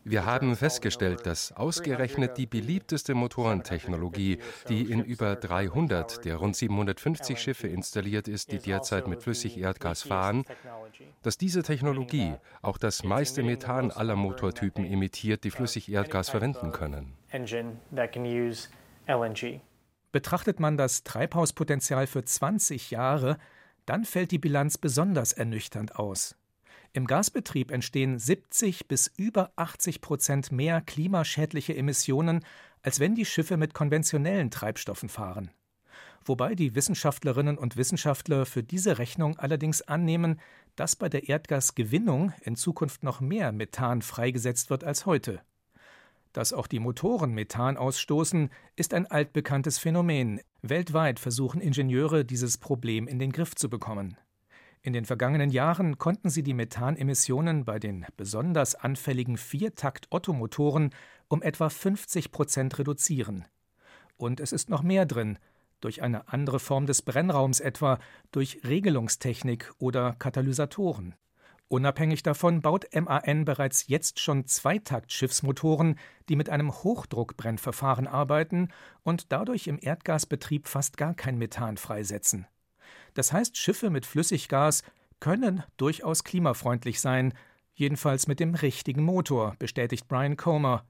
Wir 0.04 0.26
haben 0.26 0.56
festgestellt, 0.56 1.26
dass 1.26 1.52
ausgerechnet 1.52 2.36
die 2.36 2.46
beliebteste 2.46 3.14
Motorentechnologie, 3.14 4.38
die 4.68 4.90
in 4.90 5.02
über 5.04 5.36
300 5.36 6.24
der 6.26 6.36
rund 6.36 6.54
750 6.54 7.38
Schiffe 7.38 7.68
installiert 7.68 8.28
ist, 8.28 8.52
die 8.52 8.58
derzeit 8.58 9.08
mit 9.08 9.22
Flüssigerdgas 9.22 10.02
fahren, 10.02 10.44
dass 11.22 11.38
diese 11.38 11.62
Technologie 11.62 12.34
auch 12.60 12.76
das 12.76 13.04
meiste 13.04 13.42
Methan 13.42 13.90
aller 13.90 14.16
Motortypen 14.16 14.84
emittiert, 14.84 15.44
die 15.44 15.50
Flüssigerdgas 15.50 16.28
verwenden 16.28 16.72
können. 16.72 17.14
Betrachtet 20.14 20.60
man 20.60 20.76
das 20.76 21.02
Treibhauspotenzial 21.02 22.06
für 22.06 22.24
20 22.24 22.92
Jahre, 22.92 23.36
dann 23.84 24.04
fällt 24.04 24.30
die 24.30 24.38
Bilanz 24.38 24.78
besonders 24.78 25.32
ernüchternd 25.32 25.96
aus. 25.96 26.36
Im 26.92 27.08
Gasbetrieb 27.08 27.72
entstehen 27.72 28.20
70 28.20 28.86
bis 28.86 29.10
über 29.16 29.50
80 29.56 30.00
Prozent 30.00 30.52
mehr 30.52 30.80
klimaschädliche 30.82 31.76
Emissionen, 31.76 32.44
als 32.80 33.00
wenn 33.00 33.16
die 33.16 33.24
Schiffe 33.24 33.56
mit 33.56 33.74
konventionellen 33.74 34.52
Treibstoffen 34.52 35.08
fahren. 35.08 35.50
Wobei 36.24 36.54
die 36.54 36.76
Wissenschaftlerinnen 36.76 37.58
und 37.58 37.76
Wissenschaftler 37.76 38.46
für 38.46 38.62
diese 38.62 38.98
Rechnung 38.98 39.36
allerdings 39.40 39.82
annehmen, 39.82 40.40
dass 40.76 40.94
bei 40.94 41.08
der 41.08 41.28
Erdgasgewinnung 41.28 42.32
in 42.42 42.54
Zukunft 42.54 43.02
noch 43.02 43.20
mehr 43.20 43.50
Methan 43.50 44.00
freigesetzt 44.00 44.70
wird 44.70 44.84
als 44.84 45.06
heute. 45.06 45.42
Dass 46.34 46.52
auch 46.52 46.66
die 46.66 46.80
Motoren 46.80 47.32
Methan 47.32 47.76
ausstoßen, 47.76 48.50
ist 48.74 48.92
ein 48.92 49.06
altbekanntes 49.06 49.78
Phänomen. 49.78 50.40
Weltweit 50.62 51.20
versuchen 51.20 51.60
Ingenieure, 51.60 52.24
dieses 52.24 52.58
Problem 52.58 53.06
in 53.06 53.20
den 53.20 53.30
Griff 53.30 53.54
zu 53.54 53.70
bekommen. 53.70 54.16
In 54.82 54.92
den 54.92 55.04
vergangenen 55.04 55.50
Jahren 55.50 55.96
konnten 55.96 56.30
sie 56.30 56.42
die 56.42 56.52
Methanemissionen 56.52 57.64
bei 57.64 57.78
den 57.78 58.04
besonders 58.16 58.74
anfälligen 58.74 59.36
Viertakt-Ottomotoren 59.36 60.90
um 61.28 61.40
etwa 61.40 61.68
50 61.68 62.32
Prozent 62.32 62.80
reduzieren. 62.80 63.44
Und 64.16 64.40
es 64.40 64.52
ist 64.52 64.68
noch 64.68 64.82
mehr 64.82 65.06
drin, 65.06 65.38
durch 65.80 66.02
eine 66.02 66.32
andere 66.32 66.58
Form 66.58 66.86
des 66.86 67.02
Brennraums 67.02 67.60
etwa, 67.60 68.00
durch 68.32 68.60
Regelungstechnik 68.66 69.72
oder 69.78 70.14
Katalysatoren. 70.18 71.14
Unabhängig 71.68 72.22
davon 72.22 72.60
baut 72.60 72.86
MAN 72.94 73.44
bereits 73.44 73.88
jetzt 73.88 74.20
schon 74.20 74.46
Zweitakt-Schiffsmotoren, 74.46 75.98
die 76.28 76.36
mit 76.36 76.50
einem 76.50 76.72
Hochdruckbrennverfahren 76.72 78.06
arbeiten 78.06 78.68
und 79.02 79.32
dadurch 79.32 79.66
im 79.66 79.78
Erdgasbetrieb 79.80 80.68
fast 80.68 80.96
gar 80.96 81.14
kein 81.14 81.38
Methan 81.38 81.76
freisetzen. 81.76 82.46
Das 83.14 83.32
heißt, 83.32 83.56
Schiffe 83.56 83.90
mit 83.90 84.06
Flüssiggas 84.06 84.82
können 85.20 85.62
durchaus 85.76 86.22
klimafreundlich 86.22 87.00
sein, 87.00 87.32
jedenfalls 87.72 88.26
mit 88.26 88.40
dem 88.40 88.54
richtigen 88.54 89.02
Motor, 89.02 89.56
bestätigt 89.58 90.06
Brian 90.06 90.36
Comer, 90.36 90.84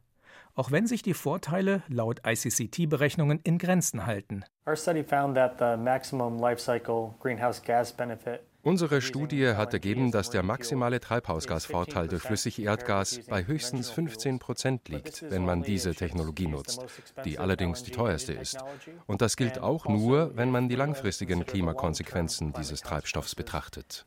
auch 0.54 0.70
wenn 0.70 0.86
sich 0.86 1.02
die 1.02 1.14
Vorteile 1.14 1.82
laut 1.88 2.20
ICCT-Berechnungen 2.26 3.40
in 3.44 3.58
Grenzen 3.58 4.06
halten. 4.06 4.44
Our 4.66 4.76
study 4.76 5.04
found 5.04 5.36
that 5.36 5.58
the 5.58 5.76
maximum 5.76 6.38
life 6.40 6.60
cycle 6.60 7.14
greenhouse 7.20 7.62
gas 7.62 7.92
benefit 7.92 8.40
Unsere 8.64 9.02
Studie 9.02 9.48
hat 9.48 9.74
ergeben, 9.74 10.10
dass 10.10 10.30
der 10.30 10.42
maximale 10.42 10.98
Treibhausgasvorteil 10.98 12.08
durch 12.08 12.22
Flüssigerdgas 12.22 13.20
bei 13.28 13.46
höchstens 13.46 13.90
15 13.90 14.38
Prozent 14.38 14.88
liegt, 14.88 15.30
wenn 15.30 15.44
man 15.44 15.62
diese 15.62 15.94
Technologie 15.94 16.46
nutzt, 16.46 16.82
die 17.26 17.38
allerdings 17.38 17.82
die 17.82 17.90
teuerste 17.90 18.32
ist. 18.32 18.58
Und 19.06 19.20
das 19.20 19.36
gilt 19.36 19.58
auch 19.58 19.86
nur, 19.86 20.34
wenn 20.34 20.50
man 20.50 20.70
die 20.70 20.76
langfristigen 20.76 21.44
Klimakonsequenzen 21.44 22.54
dieses 22.54 22.80
Treibstoffs 22.80 23.34
betrachtet. 23.34 24.06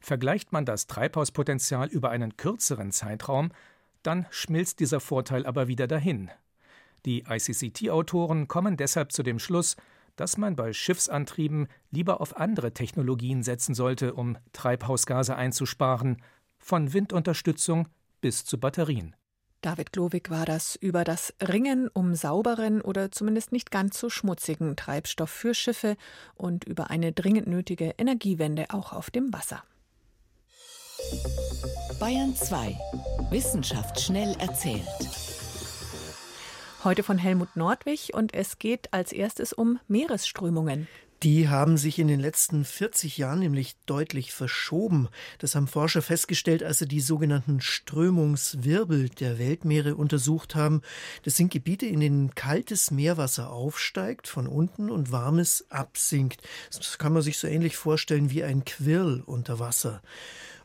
Vergleicht 0.00 0.52
man 0.52 0.64
das 0.64 0.86
Treibhauspotenzial 0.86 1.88
über 1.88 2.10
einen 2.10 2.36
kürzeren 2.38 2.92
Zeitraum, 2.92 3.52
dann 4.02 4.26
schmilzt 4.30 4.80
dieser 4.80 5.00
Vorteil 5.00 5.44
aber 5.44 5.68
wieder 5.68 5.86
dahin. 5.86 6.30
Die 7.04 7.24
ICCT-Autoren 7.28 8.48
kommen 8.48 8.76
deshalb 8.76 9.12
zu 9.12 9.22
dem 9.22 9.38
Schluss, 9.38 9.76
dass 10.16 10.36
man 10.36 10.56
bei 10.56 10.72
Schiffsantrieben 10.72 11.68
lieber 11.90 12.20
auf 12.20 12.36
andere 12.36 12.72
Technologien 12.72 13.42
setzen 13.42 13.74
sollte, 13.74 14.14
um 14.14 14.36
Treibhausgase 14.52 15.36
einzusparen, 15.36 16.22
von 16.58 16.92
Windunterstützung 16.92 17.88
bis 18.20 18.44
zu 18.44 18.58
Batterien. 18.58 19.16
David 19.62 19.92
Glowig 19.92 20.28
war 20.28 20.44
das 20.44 20.74
über 20.74 21.04
das 21.04 21.32
Ringen 21.40 21.88
um 21.92 22.14
sauberen 22.14 22.80
oder 22.80 23.12
zumindest 23.12 23.52
nicht 23.52 23.70
ganz 23.70 23.98
so 23.98 24.10
schmutzigen 24.10 24.74
Treibstoff 24.74 25.30
für 25.30 25.54
Schiffe 25.54 25.96
und 26.34 26.64
über 26.64 26.90
eine 26.90 27.12
dringend 27.12 27.46
nötige 27.46 27.94
Energiewende 27.96 28.66
auch 28.70 28.92
auf 28.92 29.10
dem 29.10 29.32
Wasser. 29.32 29.62
Bayern 32.00 32.34
2. 32.34 32.76
Wissenschaft 33.30 34.00
schnell 34.00 34.34
erzählt. 34.40 35.41
Heute 36.84 37.04
von 37.04 37.16
Helmut 37.16 37.54
Nordwig 37.54 38.10
und 38.12 38.34
es 38.34 38.58
geht 38.58 38.92
als 38.92 39.12
erstes 39.12 39.52
um 39.52 39.78
Meeresströmungen. 39.86 40.88
Die 41.22 41.48
haben 41.48 41.76
sich 41.76 42.00
in 42.00 42.08
den 42.08 42.18
letzten 42.18 42.64
40 42.64 43.18
Jahren 43.18 43.38
nämlich 43.38 43.76
deutlich 43.86 44.32
verschoben. 44.32 45.08
Das 45.38 45.54
haben 45.54 45.68
Forscher 45.68 46.02
festgestellt, 46.02 46.64
als 46.64 46.80
sie 46.80 46.88
die 46.88 47.00
sogenannten 47.00 47.60
Strömungswirbel 47.60 49.10
der 49.10 49.38
Weltmeere 49.38 49.94
untersucht 49.94 50.56
haben. 50.56 50.82
Das 51.22 51.36
sind 51.36 51.52
Gebiete, 51.52 51.86
in 51.86 52.00
denen 52.00 52.34
kaltes 52.34 52.90
Meerwasser 52.90 53.52
aufsteigt 53.52 54.26
von 54.26 54.48
unten 54.48 54.90
und 54.90 55.12
warmes 55.12 55.66
absinkt. 55.70 56.42
Das 56.76 56.98
kann 56.98 57.12
man 57.12 57.22
sich 57.22 57.38
so 57.38 57.46
ähnlich 57.46 57.76
vorstellen 57.76 58.30
wie 58.32 58.42
ein 58.42 58.64
Quirl 58.64 59.22
unter 59.24 59.60
Wasser. 59.60 60.02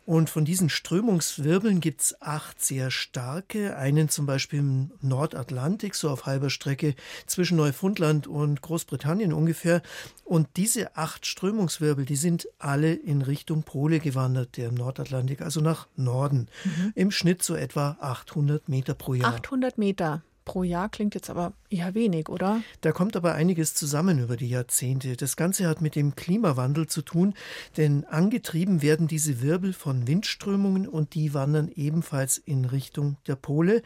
Und 0.07 0.29
von 0.29 0.45
diesen 0.45 0.69
Strömungswirbeln 0.69 1.81
gibt 1.81 1.99
es 1.99 2.21
acht 2.21 2.63
sehr 2.63 2.91
starke, 2.91 3.75
einen 3.75 4.07
zum 4.07 4.25
Beispiel 4.25 4.59
im 4.59 4.91
Nordatlantik, 5.01 5.95
so 5.95 6.09
auf 6.09 6.25
halber 6.25 6.49
Strecke 6.49 6.95
zwischen 7.25 7.57
Neufundland 7.57 8.25
und 8.25 8.61
Großbritannien 8.61 9.33
ungefähr. 9.33 9.81
Und 10.23 10.47
diese 10.55 10.95
acht 10.95 11.25
Strömungswirbel, 11.25 12.05
die 12.05 12.15
sind 12.15 12.47
alle 12.57 12.93
in 12.93 13.21
Richtung 13.21 13.63
Pole 13.63 13.99
gewandert, 13.99 14.55
der 14.55 14.69
im 14.69 14.75
Nordatlantik, 14.75 15.41
also 15.41 15.59
nach 15.59 15.87
Norden. 15.97 16.47
Mhm. 16.63 16.93
Im 16.95 17.11
Schnitt 17.11 17.43
so 17.43 17.55
etwa 17.55 17.97
800 17.99 18.69
Meter 18.69 18.93
pro 18.93 19.13
Jahr. 19.13 19.33
800 19.33 19.77
Meter 19.77 20.23
pro 20.47 20.63
Jahr 20.63 20.87
klingt 20.87 21.13
jetzt 21.13 21.29
aber 21.29 21.51
eher 21.69 21.93
wenig, 21.93 22.29
oder? 22.29 22.61
Da 22.79 22.93
kommt 22.93 23.17
aber 23.17 23.33
einiges 23.33 23.75
zusammen 23.75 24.19
über 24.19 24.37
die 24.37 24.47
Jahrzehnte. 24.47 25.17
Das 25.17 25.35
Ganze 25.35 25.67
hat 25.67 25.81
mit 25.81 25.95
dem 25.95 26.15
Klimawandel 26.15 26.87
zu 26.87 27.01
tun, 27.01 27.33
denn 27.75 28.05
angetrieben 28.05 28.81
werden 28.81 29.09
diese 29.09 29.41
Wirbel 29.41 29.73
von 29.73 30.07
Windströmungen 30.07 30.87
und 30.87 31.15
die 31.15 31.33
wandern 31.33 31.69
ebenfalls 31.75 32.37
in 32.37 32.63
Richtung 32.63 33.17
der 33.27 33.35
Pole. 33.35 33.81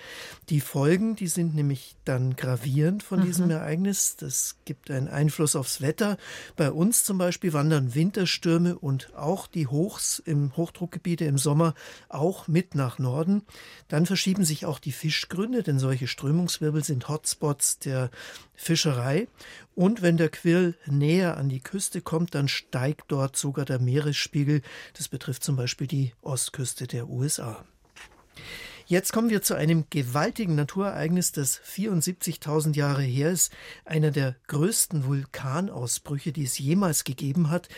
Die 0.50 0.62
Folgen, 0.62 1.16
die 1.16 1.26
sind 1.26 1.56
nämlich 1.56 1.96
dann 2.06 2.36
gravierend 2.36 3.02
von 3.02 3.22
mhm. 3.22 3.26
diesem 3.26 3.50
Ereignis. 3.50 4.16
Das 4.18 4.58
gibt 4.64 4.92
einen 4.92 5.08
Einfluss 5.08 5.56
aufs 5.56 5.82
Wetter. 5.82 6.18
Bei 6.58 6.72
uns 6.72 7.04
zum 7.04 7.18
Beispiel 7.18 7.54
wandern 7.54 7.96
Winterstürme 7.96 8.78
und 8.78 9.16
auch 9.16 9.48
die 9.48 9.66
Hochs 9.66 10.20
im 10.20 10.56
Hochdruckgebiete 10.56 11.26
im 11.26 11.40
Sommer 11.40 11.74
auch 12.08 12.48
mit 12.48 12.76
nach 12.76 13.00
Norden. 13.00 13.42
Dann 13.88 14.06
verschieben 14.06 14.46
sich 14.46 14.68
auch 14.68 14.78
die 14.78 14.92
Fischgründe, 14.92 15.64
denn 15.64 15.80
solche 15.80 16.06
Strömungs 16.06 16.51
Strömungswirbel 16.52 16.84
sind 16.84 17.08
Hotspots 17.08 17.80
der 17.80 18.10
Fischerei. 18.56 19.28
Und 19.76 20.02
wenn 20.02 20.18
der 20.18 20.30
Quill 20.30 20.76
näher 20.86 21.38
an 21.38 21.50
die 21.50 21.62
Küste 21.62 22.02
kommt, 22.02 22.36
dann 22.36 22.48
steigt 22.48 23.06
dort 23.08 23.38
sogar 23.38 23.66
der 23.66 23.80
Meeresspiegel. 23.80 24.62
Das 24.96 25.08
betrifft 25.08 25.44
zum 25.44 25.56
Beispiel 25.56 25.88
die 25.88 26.14
Ostküste 26.22 26.88
der 26.88 27.08
USA. 27.08 27.64
Jetzt 28.92 29.14
kommen 29.14 29.30
wir 29.30 29.42
zu 29.42 29.56
einem 29.56 29.86
gewaltigen 29.90 30.56
Naturereignis, 30.56 31.32
das 31.32 31.62
74.000 31.62 32.76
Jahre 32.76 33.04
her 33.04 33.32
ist, 33.32 33.54
einer 33.86 34.12
der 34.12 34.36
größten 34.48 35.06
Vulkanausbrüche, 35.06 36.34
die 36.34 36.44
es 36.44 36.60
jemals 36.60 37.06
gegeben 37.06 37.50
hat. 37.50 37.70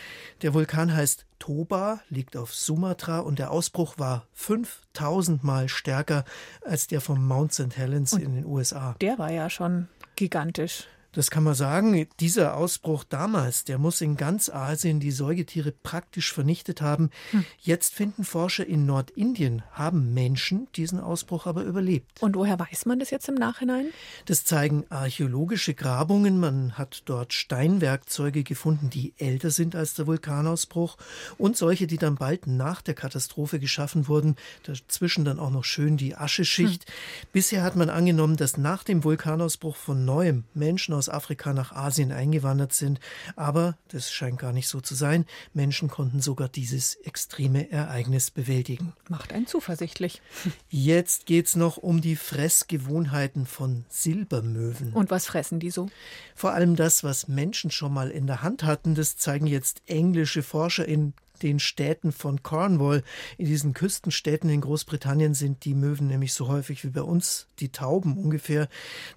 Der 0.42 0.54
Vulkan 0.54 0.92
heißt 0.92 1.24
Toba, 1.38 2.00
liegt 2.10 2.36
auf 2.36 2.52
Sumatra 2.52 3.20
und 3.20 3.38
der 3.38 3.52
Ausbruch 3.52 3.96
war 3.96 4.26
5000 4.32 5.44
Mal 5.44 5.68
stärker 5.68 6.24
als 6.62 6.88
der 6.88 7.00
vom 7.00 7.24
Mount 7.24 7.54
St. 7.54 7.76
Helens 7.76 8.12
und 8.12 8.22
in 8.22 8.34
den 8.34 8.44
USA. 8.44 8.96
Der 9.00 9.16
war 9.16 9.30
ja 9.30 9.48
schon 9.48 9.86
gigantisch. 10.16 10.88
Das 11.14 11.30
kann 11.30 11.44
man 11.44 11.54
sagen. 11.54 12.06
Dieser 12.20 12.56
Ausbruch 12.56 13.04
damals, 13.04 13.64
der 13.64 13.78
muss 13.78 14.00
in 14.00 14.16
ganz 14.16 14.48
Asien 14.48 15.00
die 15.00 15.12
Säugetiere 15.12 15.72
praktisch 15.72 16.32
vernichtet 16.32 16.82
haben. 16.82 17.10
Hm. 17.30 17.44
Jetzt 17.60 17.94
finden 17.94 18.24
Forscher 18.24 18.66
in 18.66 18.84
Nordindien, 18.86 19.62
haben 19.72 20.12
Menschen 20.12 20.68
diesen 20.74 21.00
Ausbruch 21.00 21.46
aber 21.46 21.62
überlebt. 21.62 22.20
Und 22.20 22.36
woher 22.36 22.58
weiß 22.58 22.86
man 22.86 22.98
das 22.98 23.10
jetzt 23.10 23.28
im 23.28 23.36
Nachhinein? 23.36 23.86
Das 24.26 24.44
zeigen 24.44 24.84
archäologische 24.90 25.74
Grabungen. 25.74 26.38
Man 26.38 26.76
hat 26.76 27.02
dort 27.04 27.32
Steinwerkzeuge 27.32 28.42
gefunden, 28.42 28.90
die 28.90 29.14
älter 29.18 29.50
sind 29.50 29.76
als 29.76 29.94
der 29.94 30.06
Vulkanausbruch 30.06 30.96
und 31.38 31.56
solche, 31.56 31.86
die 31.86 31.98
dann 31.98 32.16
bald 32.16 32.46
nach 32.46 32.82
der 32.82 32.94
Katastrophe 32.94 33.58
geschaffen 33.60 34.08
wurden. 34.08 34.36
Dazwischen 34.64 35.24
dann 35.24 35.38
auch 35.38 35.50
noch 35.50 35.64
schön 35.64 35.96
die 35.96 36.16
Ascheschicht. 36.16 36.88
Hm. 36.88 36.94
Bisher 37.32 37.62
hat 37.62 37.76
man 37.76 37.90
angenommen, 37.90 38.36
dass 38.36 38.56
nach 38.56 38.82
dem 38.82 39.04
Vulkanausbruch 39.04 39.76
von 39.76 40.04
neuem 40.04 40.44
Menschen 40.54 40.94
aus 40.94 41.03
aus 41.04 41.08
Afrika 41.08 41.52
nach 41.52 41.72
Asien 41.72 42.12
eingewandert 42.12 42.72
sind. 42.72 42.98
Aber 43.36 43.76
das 43.88 44.10
scheint 44.10 44.38
gar 44.38 44.52
nicht 44.52 44.68
so 44.68 44.80
zu 44.80 44.94
sein. 44.94 45.26
Menschen 45.52 45.88
konnten 45.88 46.20
sogar 46.20 46.48
dieses 46.48 46.94
extreme 46.96 47.70
Ereignis 47.70 48.30
bewältigen. 48.30 48.94
Macht 49.08 49.32
einen 49.32 49.46
zuversichtlich. 49.46 50.22
Jetzt 50.70 51.26
geht 51.26 51.46
es 51.46 51.56
noch 51.56 51.76
um 51.76 52.00
die 52.00 52.16
Fressgewohnheiten 52.16 53.46
von 53.46 53.84
Silbermöwen. 53.88 54.92
Und 54.92 55.10
was 55.10 55.26
fressen 55.26 55.60
die 55.60 55.70
so? 55.70 55.88
Vor 56.34 56.52
allem 56.52 56.76
das, 56.76 57.04
was 57.04 57.28
Menschen 57.28 57.70
schon 57.70 57.92
mal 57.92 58.10
in 58.10 58.26
der 58.26 58.42
Hand 58.42 58.64
hatten, 58.64 58.94
das 58.94 59.16
zeigen 59.16 59.46
jetzt 59.46 59.82
englische 59.86 60.42
Forscher 60.42 60.86
in 60.86 61.12
den 61.42 61.58
Städten 61.58 62.12
von 62.12 62.42
Cornwall. 62.42 63.02
In 63.38 63.46
diesen 63.46 63.74
Küstenstädten 63.74 64.50
in 64.50 64.60
Großbritannien 64.60 65.34
sind 65.34 65.64
die 65.64 65.74
Möwen 65.74 66.06
nämlich 66.06 66.32
so 66.32 66.48
häufig 66.48 66.84
wie 66.84 66.90
bei 66.90 67.02
uns 67.02 67.46
die 67.60 67.70
Tauben 67.70 68.16
ungefähr. 68.16 68.68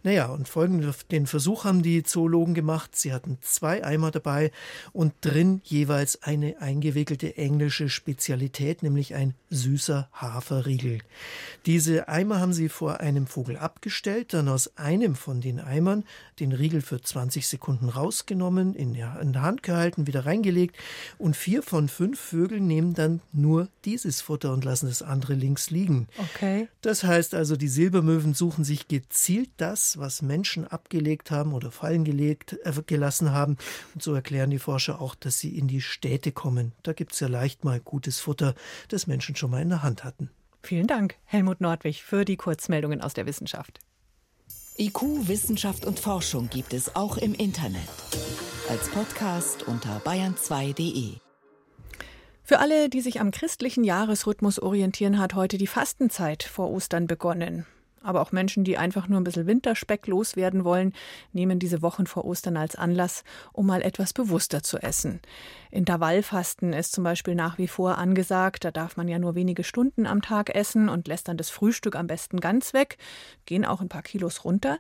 Naja, 0.04 0.28
und 0.28 0.48
folgenden 0.48 0.94
den 1.12 1.28
Versuch 1.28 1.66
haben 1.66 1.84
die 1.84 2.04
Zoologen 2.04 2.54
gemacht. 2.54 2.96
Sie 2.96 3.14
hatten 3.14 3.38
zwei 3.42 3.84
Eimer 3.84 4.12
dabei 4.12 4.52
und 4.94 5.14
drin 5.22 5.62
jeweils 5.64 6.24
eine 6.24 6.62
eingewickelte 6.62 7.38
englische 7.38 7.90
Spezialität, 7.90 8.84
nämlich 8.84 9.16
ein 9.16 9.34
süßer 9.50 10.10
Haferriegel. 10.14 11.00
Diese 11.66 12.08
Eimer 12.08 12.40
haben 12.40 12.54
sie 12.54 12.70
vor 12.70 13.00
einem 13.00 13.28
Vogel 13.28 13.58
abgestellt, 13.58 14.34
dann 14.34 14.50
aus 14.50 14.78
einem 14.78 15.16
von 15.16 15.42
den 15.42 15.60
Eimern 15.60 16.04
den 16.40 16.52
Riegel 16.52 16.82
für 16.82 17.02
20 17.02 17.48
Sekunden 17.48 17.90
rausgenommen, 17.90 18.74
in 18.74 18.94
der, 18.94 19.16
Hand 19.38 19.64
gehalten, 19.64 20.08
wieder 20.08 20.26
reingelegt 20.26 20.76
und 21.18 21.36
vier 21.36 21.62
von 21.62 21.90
fünf 21.90 22.07
fünf 22.08 22.22
Vögel 22.22 22.62
nehmen 22.62 22.94
dann 22.94 23.20
nur 23.34 23.68
dieses 23.84 24.22
Futter 24.22 24.54
und 24.54 24.64
lassen 24.64 24.88
das 24.88 25.02
andere 25.02 25.34
links 25.34 25.72
liegen. 25.72 26.08
Okay. 26.18 26.70
Das 26.80 27.04
heißt 27.04 27.34
also, 27.34 27.58
die 27.58 27.68
Silbermöwen 27.68 28.34
suchen 28.34 28.64
sich 28.64 28.88
gezielt 28.88 29.50
das, 29.58 29.98
was 29.98 30.22
Menschen 30.22 30.66
abgelegt 30.66 31.32
haben 31.32 31.54
oder 31.54 31.70
fallen 31.70 32.06
gelegt, 32.06 32.58
äh, 32.64 32.72
gelassen 32.86 33.32
haben. 33.32 33.58
Und 33.94 34.04
so 34.04 34.14
erklären 34.14 34.52
die 34.52 34.60
Forscher 34.60 35.02
auch, 35.02 35.16
dass 35.16 35.40
sie 35.40 35.58
in 35.58 35.68
die 35.68 35.82
Städte 35.82 36.32
kommen. 36.32 36.72
Da 36.84 36.94
gibt 36.94 37.12
es 37.12 37.20
ja 37.20 37.28
leicht 37.28 37.66
mal 37.66 37.82
gutes 37.82 38.22
Futter, 38.22 38.56
das 38.88 39.06
Menschen 39.06 39.36
schon 39.36 39.52
mal 39.52 39.62
in 39.62 39.70
der 39.70 39.84
Hand 39.84 40.06
hatten. 40.06 40.30
Vielen 40.64 40.88
Dank, 40.88 41.16
Helmut 41.26 41.60
Nordwig, 41.60 42.04
für 42.04 42.24
die 42.24 42.38
Kurzmeldungen 42.38 43.02
aus 43.02 43.16
der 43.16 43.26
Wissenschaft. 43.26 43.80
IQ, 44.78 45.28
Wissenschaft 45.28 45.86
und 45.86 46.00
Forschung 46.00 46.50
gibt 46.50 46.74
es 46.74 46.96
auch 46.96 47.18
im 47.18 47.34
Internet. 47.34 47.90
Als 48.70 48.88
Podcast 48.90 49.64
unter 49.68 50.00
bayern2.de. 50.06 51.27
Für 52.48 52.60
alle, 52.60 52.88
die 52.88 53.02
sich 53.02 53.20
am 53.20 53.32
christlichen 53.32 53.84
Jahresrhythmus 53.84 54.58
orientieren, 54.58 55.20
hat 55.20 55.36
heute 55.36 55.58
die 55.58 55.68
Fastenzeit 55.68 56.44
vor 56.44 56.72
Ostern 56.72 57.06
begonnen. 57.06 57.66
Aber 58.02 58.22
auch 58.22 58.32
Menschen, 58.32 58.64
die 58.64 58.78
einfach 58.78 59.10
nur 59.10 59.20
ein 59.20 59.26
bisschen 59.26 59.48
Winterspeck 59.48 60.08
loswerden 60.08 60.64
wollen, 60.64 60.94
nehmen 61.34 61.60
diese 61.60 61.82
Wochen 61.82 62.08
vor 62.08 62.24
Ostern 62.24 62.56
als 62.56 62.78
Anlass, 62.78 63.26
um 63.52 63.66
mal 63.66 63.82
etwas 63.82 64.14
bewusster 64.14 64.64
zu 64.64 64.78
essen. 64.78 65.20
Intervallfasten 65.72 66.72
ist 66.72 66.94
zum 66.94 67.04
Beispiel 67.04 67.36
nach 67.36 67.58
wie 67.58 67.68
vor 67.68 67.98
angesagt. 67.98 68.64
Da 68.64 68.72
darf 68.72 68.96
man 68.96 69.10
ja 69.10 69.20
nur 69.20 69.36
wenige 69.36 69.66
Stunden 69.66 70.08
am 70.08 70.22
Tag 70.22 70.56
essen 70.56 70.88
und 70.88 71.10
lässt 71.10 71.28
dann 71.28 71.36
das 71.36 71.50
Frühstück 71.50 71.98
am 71.98 72.08
besten 72.08 72.40
ganz 72.40 72.74
weg, 72.74 72.98
gehen 73.46 73.66
auch 73.66 73.82
ein 73.82 73.90
paar 73.90 74.04
Kilos 74.04 74.46
runter. 74.46 74.80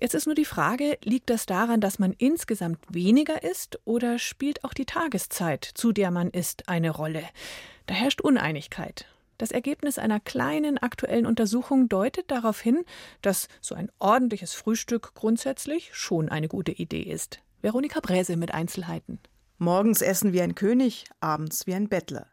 Jetzt 0.00 0.14
ist 0.14 0.24
nur 0.24 0.34
die 0.34 0.46
Frage, 0.46 0.96
liegt 1.04 1.28
das 1.28 1.44
daran, 1.44 1.82
dass 1.82 1.98
man 1.98 2.14
insgesamt 2.14 2.78
weniger 2.88 3.42
isst 3.42 3.78
oder 3.84 4.18
spielt 4.18 4.64
auch 4.64 4.72
die 4.72 4.86
Tageszeit, 4.86 5.62
zu 5.74 5.92
der 5.92 6.10
man 6.10 6.30
isst, 6.30 6.70
eine 6.70 6.90
Rolle? 6.90 7.22
Da 7.84 7.92
herrscht 7.92 8.22
Uneinigkeit. 8.22 9.04
Das 9.36 9.50
Ergebnis 9.50 9.98
einer 9.98 10.18
kleinen 10.18 10.78
aktuellen 10.78 11.26
Untersuchung 11.26 11.90
deutet 11.90 12.30
darauf 12.30 12.60
hin, 12.60 12.84
dass 13.20 13.48
so 13.60 13.74
ein 13.74 13.92
ordentliches 13.98 14.54
Frühstück 14.54 15.12
grundsätzlich 15.14 15.90
schon 15.92 16.30
eine 16.30 16.48
gute 16.48 16.72
Idee 16.72 17.02
ist. 17.02 17.40
Veronika 17.60 18.00
Bräse 18.00 18.38
mit 18.38 18.54
Einzelheiten. 18.54 19.18
Morgens 19.58 20.00
essen 20.00 20.32
wie 20.32 20.40
ein 20.40 20.54
König, 20.54 21.04
abends 21.20 21.66
wie 21.66 21.74
ein 21.74 21.90
Bettler. 21.90 22.26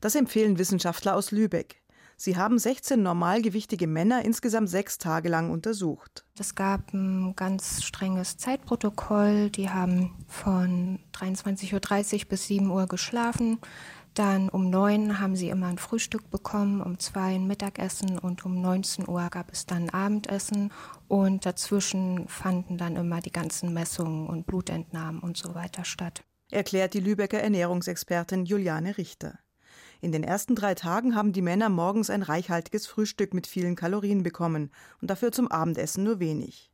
Das 0.00 0.14
empfehlen 0.14 0.58
Wissenschaftler 0.58 1.14
aus 1.16 1.32
Lübeck. 1.32 1.82
Sie 2.22 2.36
haben 2.36 2.58
16 2.58 3.02
normalgewichtige 3.02 3.86
Männer 3.86 4.22
insgesamt 4.26 4.68
sechs 4.68 4.98
Tage 4.98 5.30
lang 5.30 5.50
untersucht. 5.50 6.26
Es 6.38 6.54
gab 6.54 6.92
ein 6.92 7.34
ganz 7.34 7.82
strenges 7.82 8.36
Zeitprotokoll. 8.36 9.48
Die 9.48 9.70
haben 9.70 10.14
von 10.28 10.98
23.30 11.14 11.72
Uhr 12.24 12.28
bis 12.28 12.46
7 12.46 12.70
Uhr 12.70 12.86
geschlafen. 12.88 13.58
Dann 14.12 14.50
um 14.50 14.68
neun 14.68 15.18
haben 15.18 15.34
sie 15.34 15.48
immer 15.48 15.68
ein 15.68 15.78
Frühstück 15.78 16.30
bekommen, 16.30 16.82
um 16.82 16.98
zwei 16.98 17.36
ein 17.36 17.46
Mittagessen 17.46 18.18
und 18.18 18.44
um 18.44 18.60
19 18.60 19.08
Uhr 19.08 19.26
gab 19.30 19.50
es 19.50 19.64
dann 19.64 19.88
Abendessen 19.88 20.74
und 21.08 21.46
dazwischen 21.46 22.28
fanden 22.28 22.76
dann 22.76 22.96
immer 22.96 23.22
die 23.22 23.32
ganzen 23.32 23.72
Messungen 23.72 24.26
und 24.26 24.46
Blutentnahmen 24.46 25.22
und 25.22 25.38
so 25.38 25.54
weiter 25.54 25.86
statt. 25.86 26.22
Erklärt 26.50 26.92
die 26.92 27.00
Lübecker 27.00 27.40
Ernährungsexpertin 27.40 28.44
Juliane 28.44 28.98
Richter. 28.98 29.38
In 30.00 30.12
den 30.12 30.24
ersten 30.24 30.54
drei 30.54 30.74
Tagen 30.74 31.14
haben 31.14 31.32
die 31.32 31.42
Männer 31.42 31.68
morgens 31.68 32.08
ein 32.08 32.22
reichhaltiges 32.22 32.86
Frühstück 32.86 33.34
mit 33.34 33.46
vielen 33.46 33.76
Kalorien 33.76 34.22
bekommen 34.22 34.70
und 35.02 35.10
dafür 35.10 35.30
zum 35.30 35.48
Abendessen 35.48 36.04
nur 36.04 36.20
wenig. 36.20 36.70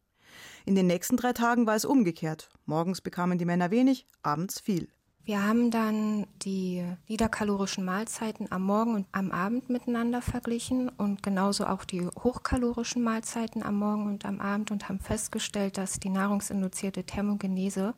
In 0.65 0.75
den 0.75 0.87
nächsten 0.87 1.17
drei 1.17 1.33
Tagen 1.33 1.67
war 1.67 1.75
es 1.75 1.85
umgekehrt. 1.85 2.49
Morgens 2.67 3.01
bekamen 3.01 3.39
die 3.39 3.45
Männer 3.45 3.71
wenig, 3.71 4.07
abends 4.23 4.61
viel. 4.61 4.89
Wir 5.25 5.45
haben 5.45 5.73
dann 5.73 6.29
die 6.43 6.85
niederkalorischen 7.09 7.85
Mahlzeiten 7.85 8.47
am 8.53 8.63
Morgen 8.63 8.95
und 8.95 9.09
am 9.11 9.33
Abend 9.33 9.69
miteinander 9.69 10.23
verglichen 10.23 10.89
und 10.89 11.25
genauso 11.25 11.67
auch 11.67 11.85
die 11.85 12.07
hochkalorischen 12.07 13.03
Mahlzeiten 13.03 13.65
am 13.65 13.77
Morgen 13.77 14.07
und 14.07 14.25
am 14.25 14.41
Abend 14.41 14.71
und 14.71 14.89
haben 14.89 15.01
festgestellt, 15.01 15.79
dass 15.79 15.99
die 15.99 16.11
nahrungsinduzierte 16.11 17.03
Thermogenese 17.03 17.95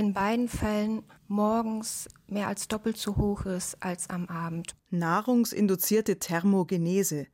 in 0.00 0.14
beiden 0.14 0.48
Fällen 0.48 1.02
morgens 1.28 2.08
mehr 2.26 2.48
als 2.48 2.68
doppelt 2.68 2.96
so 2.96 3.18
hoch 3.18 3.44
ist 3.44 3.76
als 3.82 4.08
am 4.08 4.28
Abend. 4.28 4.74
Nahrungsinduzierte 4.88 6.18
Thermogenese. 6.18 7.26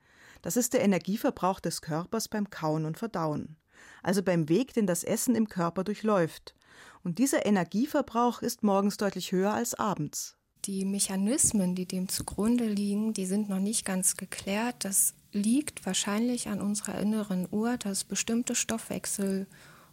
Das 0.42 0.56
ist 0.56 0.72
der 0.72 0.82
Energieverbrauch 0.82 1.60
des 1.60 1.80
Körpers 1.80 2.26
beim 2.26 2.50
Kauen 2.50 2.84
und 2.84 2.98
Verdauen. 2.98 3.54
Also 4.02 4.20
beim 4.20 4.48
Weg, 4.48 4.74
den 4.74 4.88
das 4.88 5.04
Essen 5.04 5.36
im 5.36 5.48
Körper 5.48 5.84
durchläuft. 5.84 6.56
Und 7.04 7.20
dieser 7.20 7.46
Energieverbrauch 7.46 8.42
ist 8.42 8.64
morgens 8.64 8.96
deutlich 8.96 9.30
höher 9.30 9.54
als 9.54 9.74
abends. 9.74 10.36
Die 10.64 10.84
Mechanismen, 10.84 11.76
die 11.76 11.86
dem 11.86 12.08
zugrunde 12.08 12.66
liegen, 12.66 13.12
die 13.12 13.26
sind 13.26 13.48
noch 13.48 13.60
nicht 13.60 13.84
ganz 13.84 14.16
geklärt. 14.16 14.84
Das 14.84 15.14
liegt 15.30 15.86
wahrscheinlich 15.86 16.48
an 16.48 16.60
unserer 16.60 16.98
inneren 16.98 17.46
Uhr, 17.48 17.76
dass 17.76 18.02
bestimmte 18.02 18.56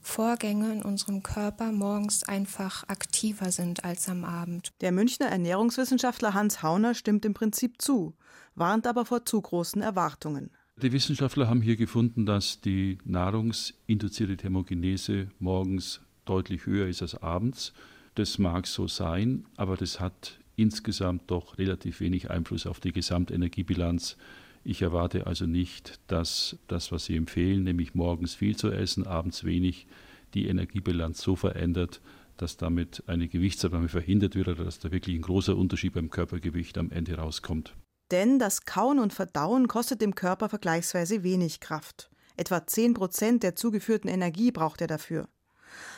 Stoffwechselvorgänge 0.04 0.74
in 0.74 0.82
unserem 0.82 1.24
Körper 1.24 1.72
morgens 1.72 2.24
einfach 2.24 2.84
aktiver 2.88 3.52
sind 3.52 3.84
als 3.84 4.10
am 4.10 4.24
Abend. 4.24 4.72
Der 4.82 4.92
Münchner 4.92 5.28
Ernährungswissenschaftler 5.28 6.34
Hans 6.34 6.62
Hauner 6.62 6.94
stimmt 6.94 7.26
im 7.26 7.34
Prinzip 7.34 7.82
zu, 7.82 8.13
warnt 8.56 8.86
aber 8.86 9.06
vor 9.06 9.26
zu 9.26 9.42
großen 9.42 9.82
Erwartungen. 9.82 10.52
Die 10.82 10.92
Wissenschaftler 10.92 11.48
haben 11.48 11.62
hier 11.62 11.78
gefunden, 11.78 12.26
dass 12.26 12.60
die 12.62 12.98
nahrungsinduzierte 13.06 14.38
Thermogenese 14.38 15.30
morgens 15.39 16.02
deutlich 16.26 16.66
höher 16.66 16.88
ist 16.88 17.02
als 17.02 17.16
abends. 17.16 17.74
Das 18.16 18.38
mag 18.38 18.68
so 18.68 18.88
sein, 18.88 19.46
aber 19.56 19.78
das 19.78 20.00
hat 20.00 20.39
insgesamt 20.56 21.24
doch 21.28 21.58
relativ 21.58 22.00
wenig 22.00 22.30
Einfluss 22.30 22.68
auf 22.68 22.80
die 22.80 22.92
Gesamtenergiebilanz. 22.92 24.18
Ich 24.63 24.82
erwarte 24.82 25.28
also 25.28 25.45
nicht, 25.45 25.99
dass 26.08 26.58
das, 26.67 26.91
was 26.91 27.06
Sie 27.06 27.17
empfehlen, 27.17 27.63
nämlich 27.63 27.95
morgens 27.95 28.34
viel 28.34 28.56
zu 28.56 28.71
essen, 28.71 29.06
abends 29.06 29.43
wenig, 29.43 29.88
die 30.34 30.47
Energiebilanz 30.47 31.21
so 31.21 31.36
verändert, 31.36 32.02
dass 32.38 32.58
damit 32.58 33.04
eine 33.08 33.28
Gewichtsabnahme 33.28 33.89
verhindert 33.89 34.36
wird 34.36 34.47
oder 34.47 34.63
dass 34.63 34.80
da 34.80 34.91
wirklich 34.91 35.15
ein 35.15 35.21
großer 35.21 35.56
Unterschied 35.56 35.93
beim 35.93 36.10
Körpergewicht 36.10 36.78
am 36.78 36.91
Ende 36.91 37.15
rauskommt. 37.15 37.76
Denn 38.12 38.39
das 38.39 38.65
Kauen 38.65 38.99
und 38.99 39.13
Verdauen 39.13 39.67
kostet 39.67 40.02
dem 40.02 40.15
Körper 40.15 40.49
vergleichsweise 40.49 41.23
wenig 41.23 41.60
Kraft. 41.60 42.10
Etwa 42.36 42.65
10 42.65 42.93
Prozent 42.93 43.43
der 43.43 43.56
zugeführten 43.56 44.10
Energie 44.10 44.52
braucht 44.52 44.82
er 44.82 44.88
dafür. 44.88 45.28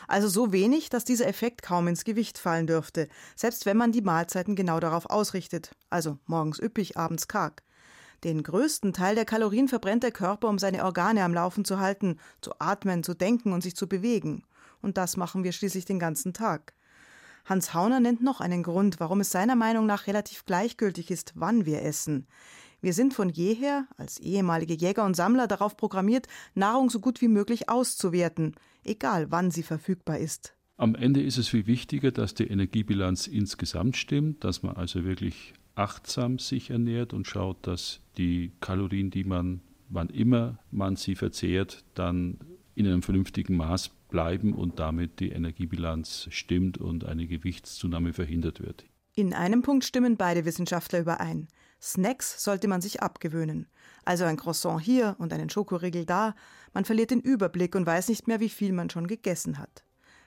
Also 0.08 0.28
so 0.28 0.52
wenig, 0.52 0.90
dass 0.90 1.04
dieser 1.04 1.28
Effekt 1.28 1.62
kaum 1.62 1.88
ins 1.88 2.04
Gewicht 2.04 2.38
fallen 2.38 2.68
dürfte, 2.68 3.10
selbst 3.36 3.66
wenn 3.66 3.78
man 3.78 3.92
die 3.92 4.02
Mahlzeiten 4.02 4.56
genau 4.56 4.80
darauf 4.80 5.10
ausrichtet, 5.10 5.72
also 5.90 6.18
morgens 6.26 6.60
üppig, 6.60 6.98
abends 6.98 7.28
karg. 7.28 7.65
Den 8.26 8.42
größten 8.42 8.92
Teil 8.92 9.14
der 9.14 9.24
Kalorien 9.24 9.68
verbrennt 9.68 10.02
der 10.02 10.12
Körper, 10.12 10.50
um 10.50 10.58
seine 10.58 10.84
Organe 10.84 11.24
am 11.24 11.36
Laufen 11.36 11.64
zu 11.64 11.80
halten, 11.80 12.18
zu 12.42 12.54
atmen, 12.58 13.04
zu 13.04 13.14
denken 13.14 13.54
und 13.54 13.62
sich 13.62 13.76
zu 13.76 13.88
bewegen. 13.88 14.42
Und 14.82 14.98
das 14.98 15.16
machen 15.16 15.44
wir 15.44 15.52
schließlich 15.52 15.86
den 15.86 16.00
ganzen 16.00 16.34
Tag. 16.34 16.74
Hans 17.46 17.76
Hauner 17.76 18.00
nennt 18.00 18.24
noch 18.24 18.42
einen 18.42 18.64
Grund, 18.64 19.00
warum 19.00 19.20
es 19.20 19.30
seiner 19.30 19.56
Meinung 19.56 19.86
nach 19.86 20.08
relativ 20.08 20.44
gleichgültig 20.46 21.12
ist, 21.12 21.34
wann 21.36 21.68
wir 21.68 21.84
essen. 21.84 22.26
Wir 22.82 22.94
sind 22.94 23.14
von 23.14 23.30
jeher, 23.30 23.86
als 23.96 24.20
ehemalige 24.20 24.74
Jäger 24.74 25.06
und 25.06 25.16
Sammler, 25.16 25.46
darauf 25.46 25.78
programmiert, 25.78 26.26
Nahrung 26.56 26.90
so 26.90 27.00
gut 27.00 27.22
wie 27.22 27.28
möglich 27.28 27.70
auszuwerten, 27.70 28.56
egal 28.84 29.30
wann 29.30 29.52
sie 29.52 29.62
verfügbar 29.62 30.18
ist. 30.18 30.56
Am 30.78 30.96
Ende 30.96 31.22
ist 31.22 31.38
es 31.38 31.50
viel 31.50 31.68
wichtiger, 31.68 32.12
dass 32.12 32.34
die 32.34 32.48
Energiebilanz 32.48 33.28
insgesamt 33.28 33.98
stimmt, 33.98 34.44
dass 34.44 34.64
man 34.64 34.76
also 34.76 35.04
wirklich 35.04 35.54
achtsam 35.76 36.40
sich 36.40 36.70
ernährt 36.70 37.14
und 37.14 37.28
schaut, 37.28 37.68
dass 37.68 38.02
die 38.18 38.52
Kalorien, 38.62 39.12
die 39.12 39.24
man, 39.24 39.62
wann 39.90 40.10
immer 40.10 40.60
man 40.72 40.96
sie 40.96 41.16
verzehrt, 41.16 41.84
dann 41.94 42.40
in 42.76 42.88
einem 42.88 43.02
vernünftigen 43.02 43.56
Maß 43.56 43.90
bleiben 44.10 44.54
und 44.54 44.80
damit 44.80 45.20
die 45.20 45.30
Energiebilanz 45.30 46.28
stimmt 46.32 46.78
und 46.78 47.06
eine 47.06 47.28
Gewichtszunahme 47.28 48.14
verhindert 48.14 48.62
wird. 48.62 48.86
In 49.18 49.34
einem 49.34 49.62
Punkt 49.62 49.86
stimmen 49.86 50.18
beide 50.18 50.44
Wissenschaftler 50.44 51.00
überein. 51.00 51.48
Snacks 51.82 52.44
sollte 52.44 52.68
man 52.68 52.82
sich 52.82 53.02
abgewöhnen. 53.02 53.68
Also 54.04 54.26
ein 54.26 54.36
Croissant 54.36 54.82
hier 54.82 55.16
und 55.20 55.32
einen 55.32 55.50
Schokoriegel 55.50 56.06
da. 56.06 56.36
Man 56.74 56.84
verliert 56.84 57.12
den 57.12 57.22
Überblick 57.22 57.76
und 57.76 57.86
weiß 57.86 58.10
nicht 58.10 58.28
mehr, 58.28 58.42
wie 58.42 58.50
viel 58.50 58.74
man 58.74 58.90
schon 58.90 59.08
gegessen 59.08 59.58
hat. 59.58 59.86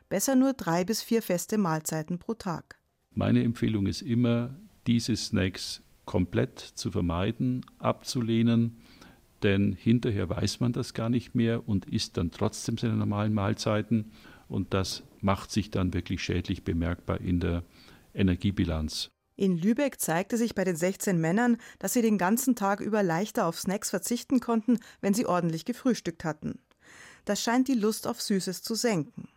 Besser 0.09 0.37
nur 0.37 0.55
drei 0.55 0.85
bis 0.85 1.03
vier 1.03 1.21
feste 1.21 1.59
Mahlzeiten 1.59 2.19
pro 2.19 2.33
Tag. 2.33 2.79
Meine 3.15 3.43
Empfehlung 3.43 3.87
ist 3.87 4.01
immer, 4.01 4.57
diese 4.88 5.14
Snacks 5.16 5.83
komplett 6.07 6.59
zu 6.59 6.90
vermeiden, 6.90 7.64
abzulehnen, 7.79 8.79
denn 9.42 9.74
hinterher 9.74 10.31
weiß 10.31 10.61
man 10.61 10.72
das 10.72 10.94
gar 10.94 11.11
nicht 11.11 11.35
mehr 11.35 11.68
und 11.68 11.85
isst 11.85 12.16
dann 12.16 12.31
trotzdem 12.31 12.79
seine 12.79 12.94
normalen 12.94 13.35
Mahlzeiten 13.35 14.11
und 14.48 14.72
das 14.72 15.03
macht 15.20 15.51
sich 15.51 15.70
dann 15.70 15.92
wirklich 15.92 16.22
schädlich 16.22 16.64
bemerkbar 16.64 17.20
in 17.20 17.38
der 17.38 17.64
Energiebilanz. 18.14 19.11
In 19.37 19.59
Lübeck 19.59 20.01
zeigte 20.01 20.38
sich 20.38 20.55
bei 20.55 20.64
den 20.64 20.74
16 20.74 21.20
Männern, 21.20 21.59
dass 21.79 21.92
sie 21.92 22.03
den 22.03 22.16
ganzen 22.16 22.57
Tag 22.57 22.81
über 22.81 23.03
leichter 23.03 23.46
auf 23.46 23.61
Snacks 23.61 23.90
verzichten 23.90 24.40
konnten, 24.40 24.81
wenn 25.03 25.12
sie 25.12 25.27
ordentlich 25.27 25.66
gefrühstückt 25.66 26.24
hatten. 26.24 26.61
Das 27.27 27.42
scheint 27.42 27.68
die 27.68 27.74
Lust 27.74 28.07
auf 28.07 28.22
Süßes 28.22 28.62
zu 28.62 28.74
senken. 28.74 29.29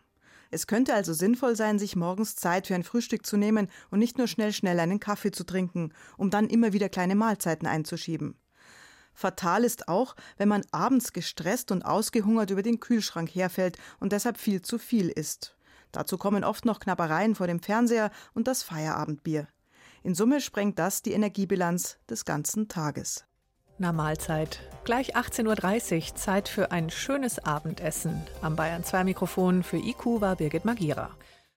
Es 0.54 0.66
könnte 0.66 0.92
also 0.92 1.14
sinnvoll 1.14 1.56
sein, 1.56 1.78
sich 1.78 1.96
morgens 1.96 2.36
Zeit 2.36 2.66
für 2.66 2.74
ein 2.74 2.82
Frühstück 2.84 3.24
zu 3.24 3.38
nehmen 3.38 3.68
und 3.90 3.98
nicht 3.98 4.18
nur 4.18 4.28
schnell 4.28 4.52
schnell 4.52 4.78
einen 4.80 5.00
Kaffee 5.00 5.30
zu 5.30 5.44
trinken, 5.44 5.94
um 6.18 6.28
dann 6.28 6.46
immer 6.46 6.74
wieder 6.74 6.90
kleine 6.90 7.14
Mahlzeiten 7.14 7.66
einzuschieben. 7.66 8.36
Fatal 9.14 9.64
ist 9.64 9.88
auch, 9.88 10.14
wenn 10.36 10.50
man 10.50 10.62
abends 10.70 11.14
gestresst 11.14 11.72
und 11.72 11.86
ausgehungert 11.86 12.50
über 12.50 12.62
den 12.62 12.80
Kühlschrank 12.80 13.34
herfällt 13.34 13.78
und 13.98 14.12
deshalb 14.12 14.36
viel 14.36 14.60
zu 14.60 14.76
viel 14.76 15.08
isst. 15.08 15.56
Dazu 15.90 16.18
kommen 16.18 16.44
oft 16.44 16.66
noch 16.66 16.80
Knabbereien 16.80 17.34
vor 17.34 17.46
dem 17.46 17.60
Fernseher 17.60 18.10
und 18.34 18.46
das 18.46 18.62
Feierabendbier. 18.62 19.48
In 20.02 20.14
Summe 20.14 20.42
sprengt 20.42 20.78
das 20.78 21.00
die 21.00 21.12
Energiebilanz 21.12 21.96
des 22.10 22.26
ganzen 22.26 22.68
Tages. 22.68 23.24
Na 23.78 23.92
Mahlzeit. 23.92 24.60
Gleich 24.84 25.16
18.30 25.16 26.10
Uhr 26.10 26.14
Zeit 26.16 26.48
für 26.48 26.72
ein 26.72 26.90
schönes 26.90 27.38
Abendessen. 27.38 28.22
Am 28.42 28.56
Bayern 28.56 28.84
2 28.84 29.04
Mikrofon 29.04 29.62
für 29.62 29.78
IQ 29.78 30.20
war 30.20 30.36
Birgit 30.36 30.64
Magira. 30.64 31.10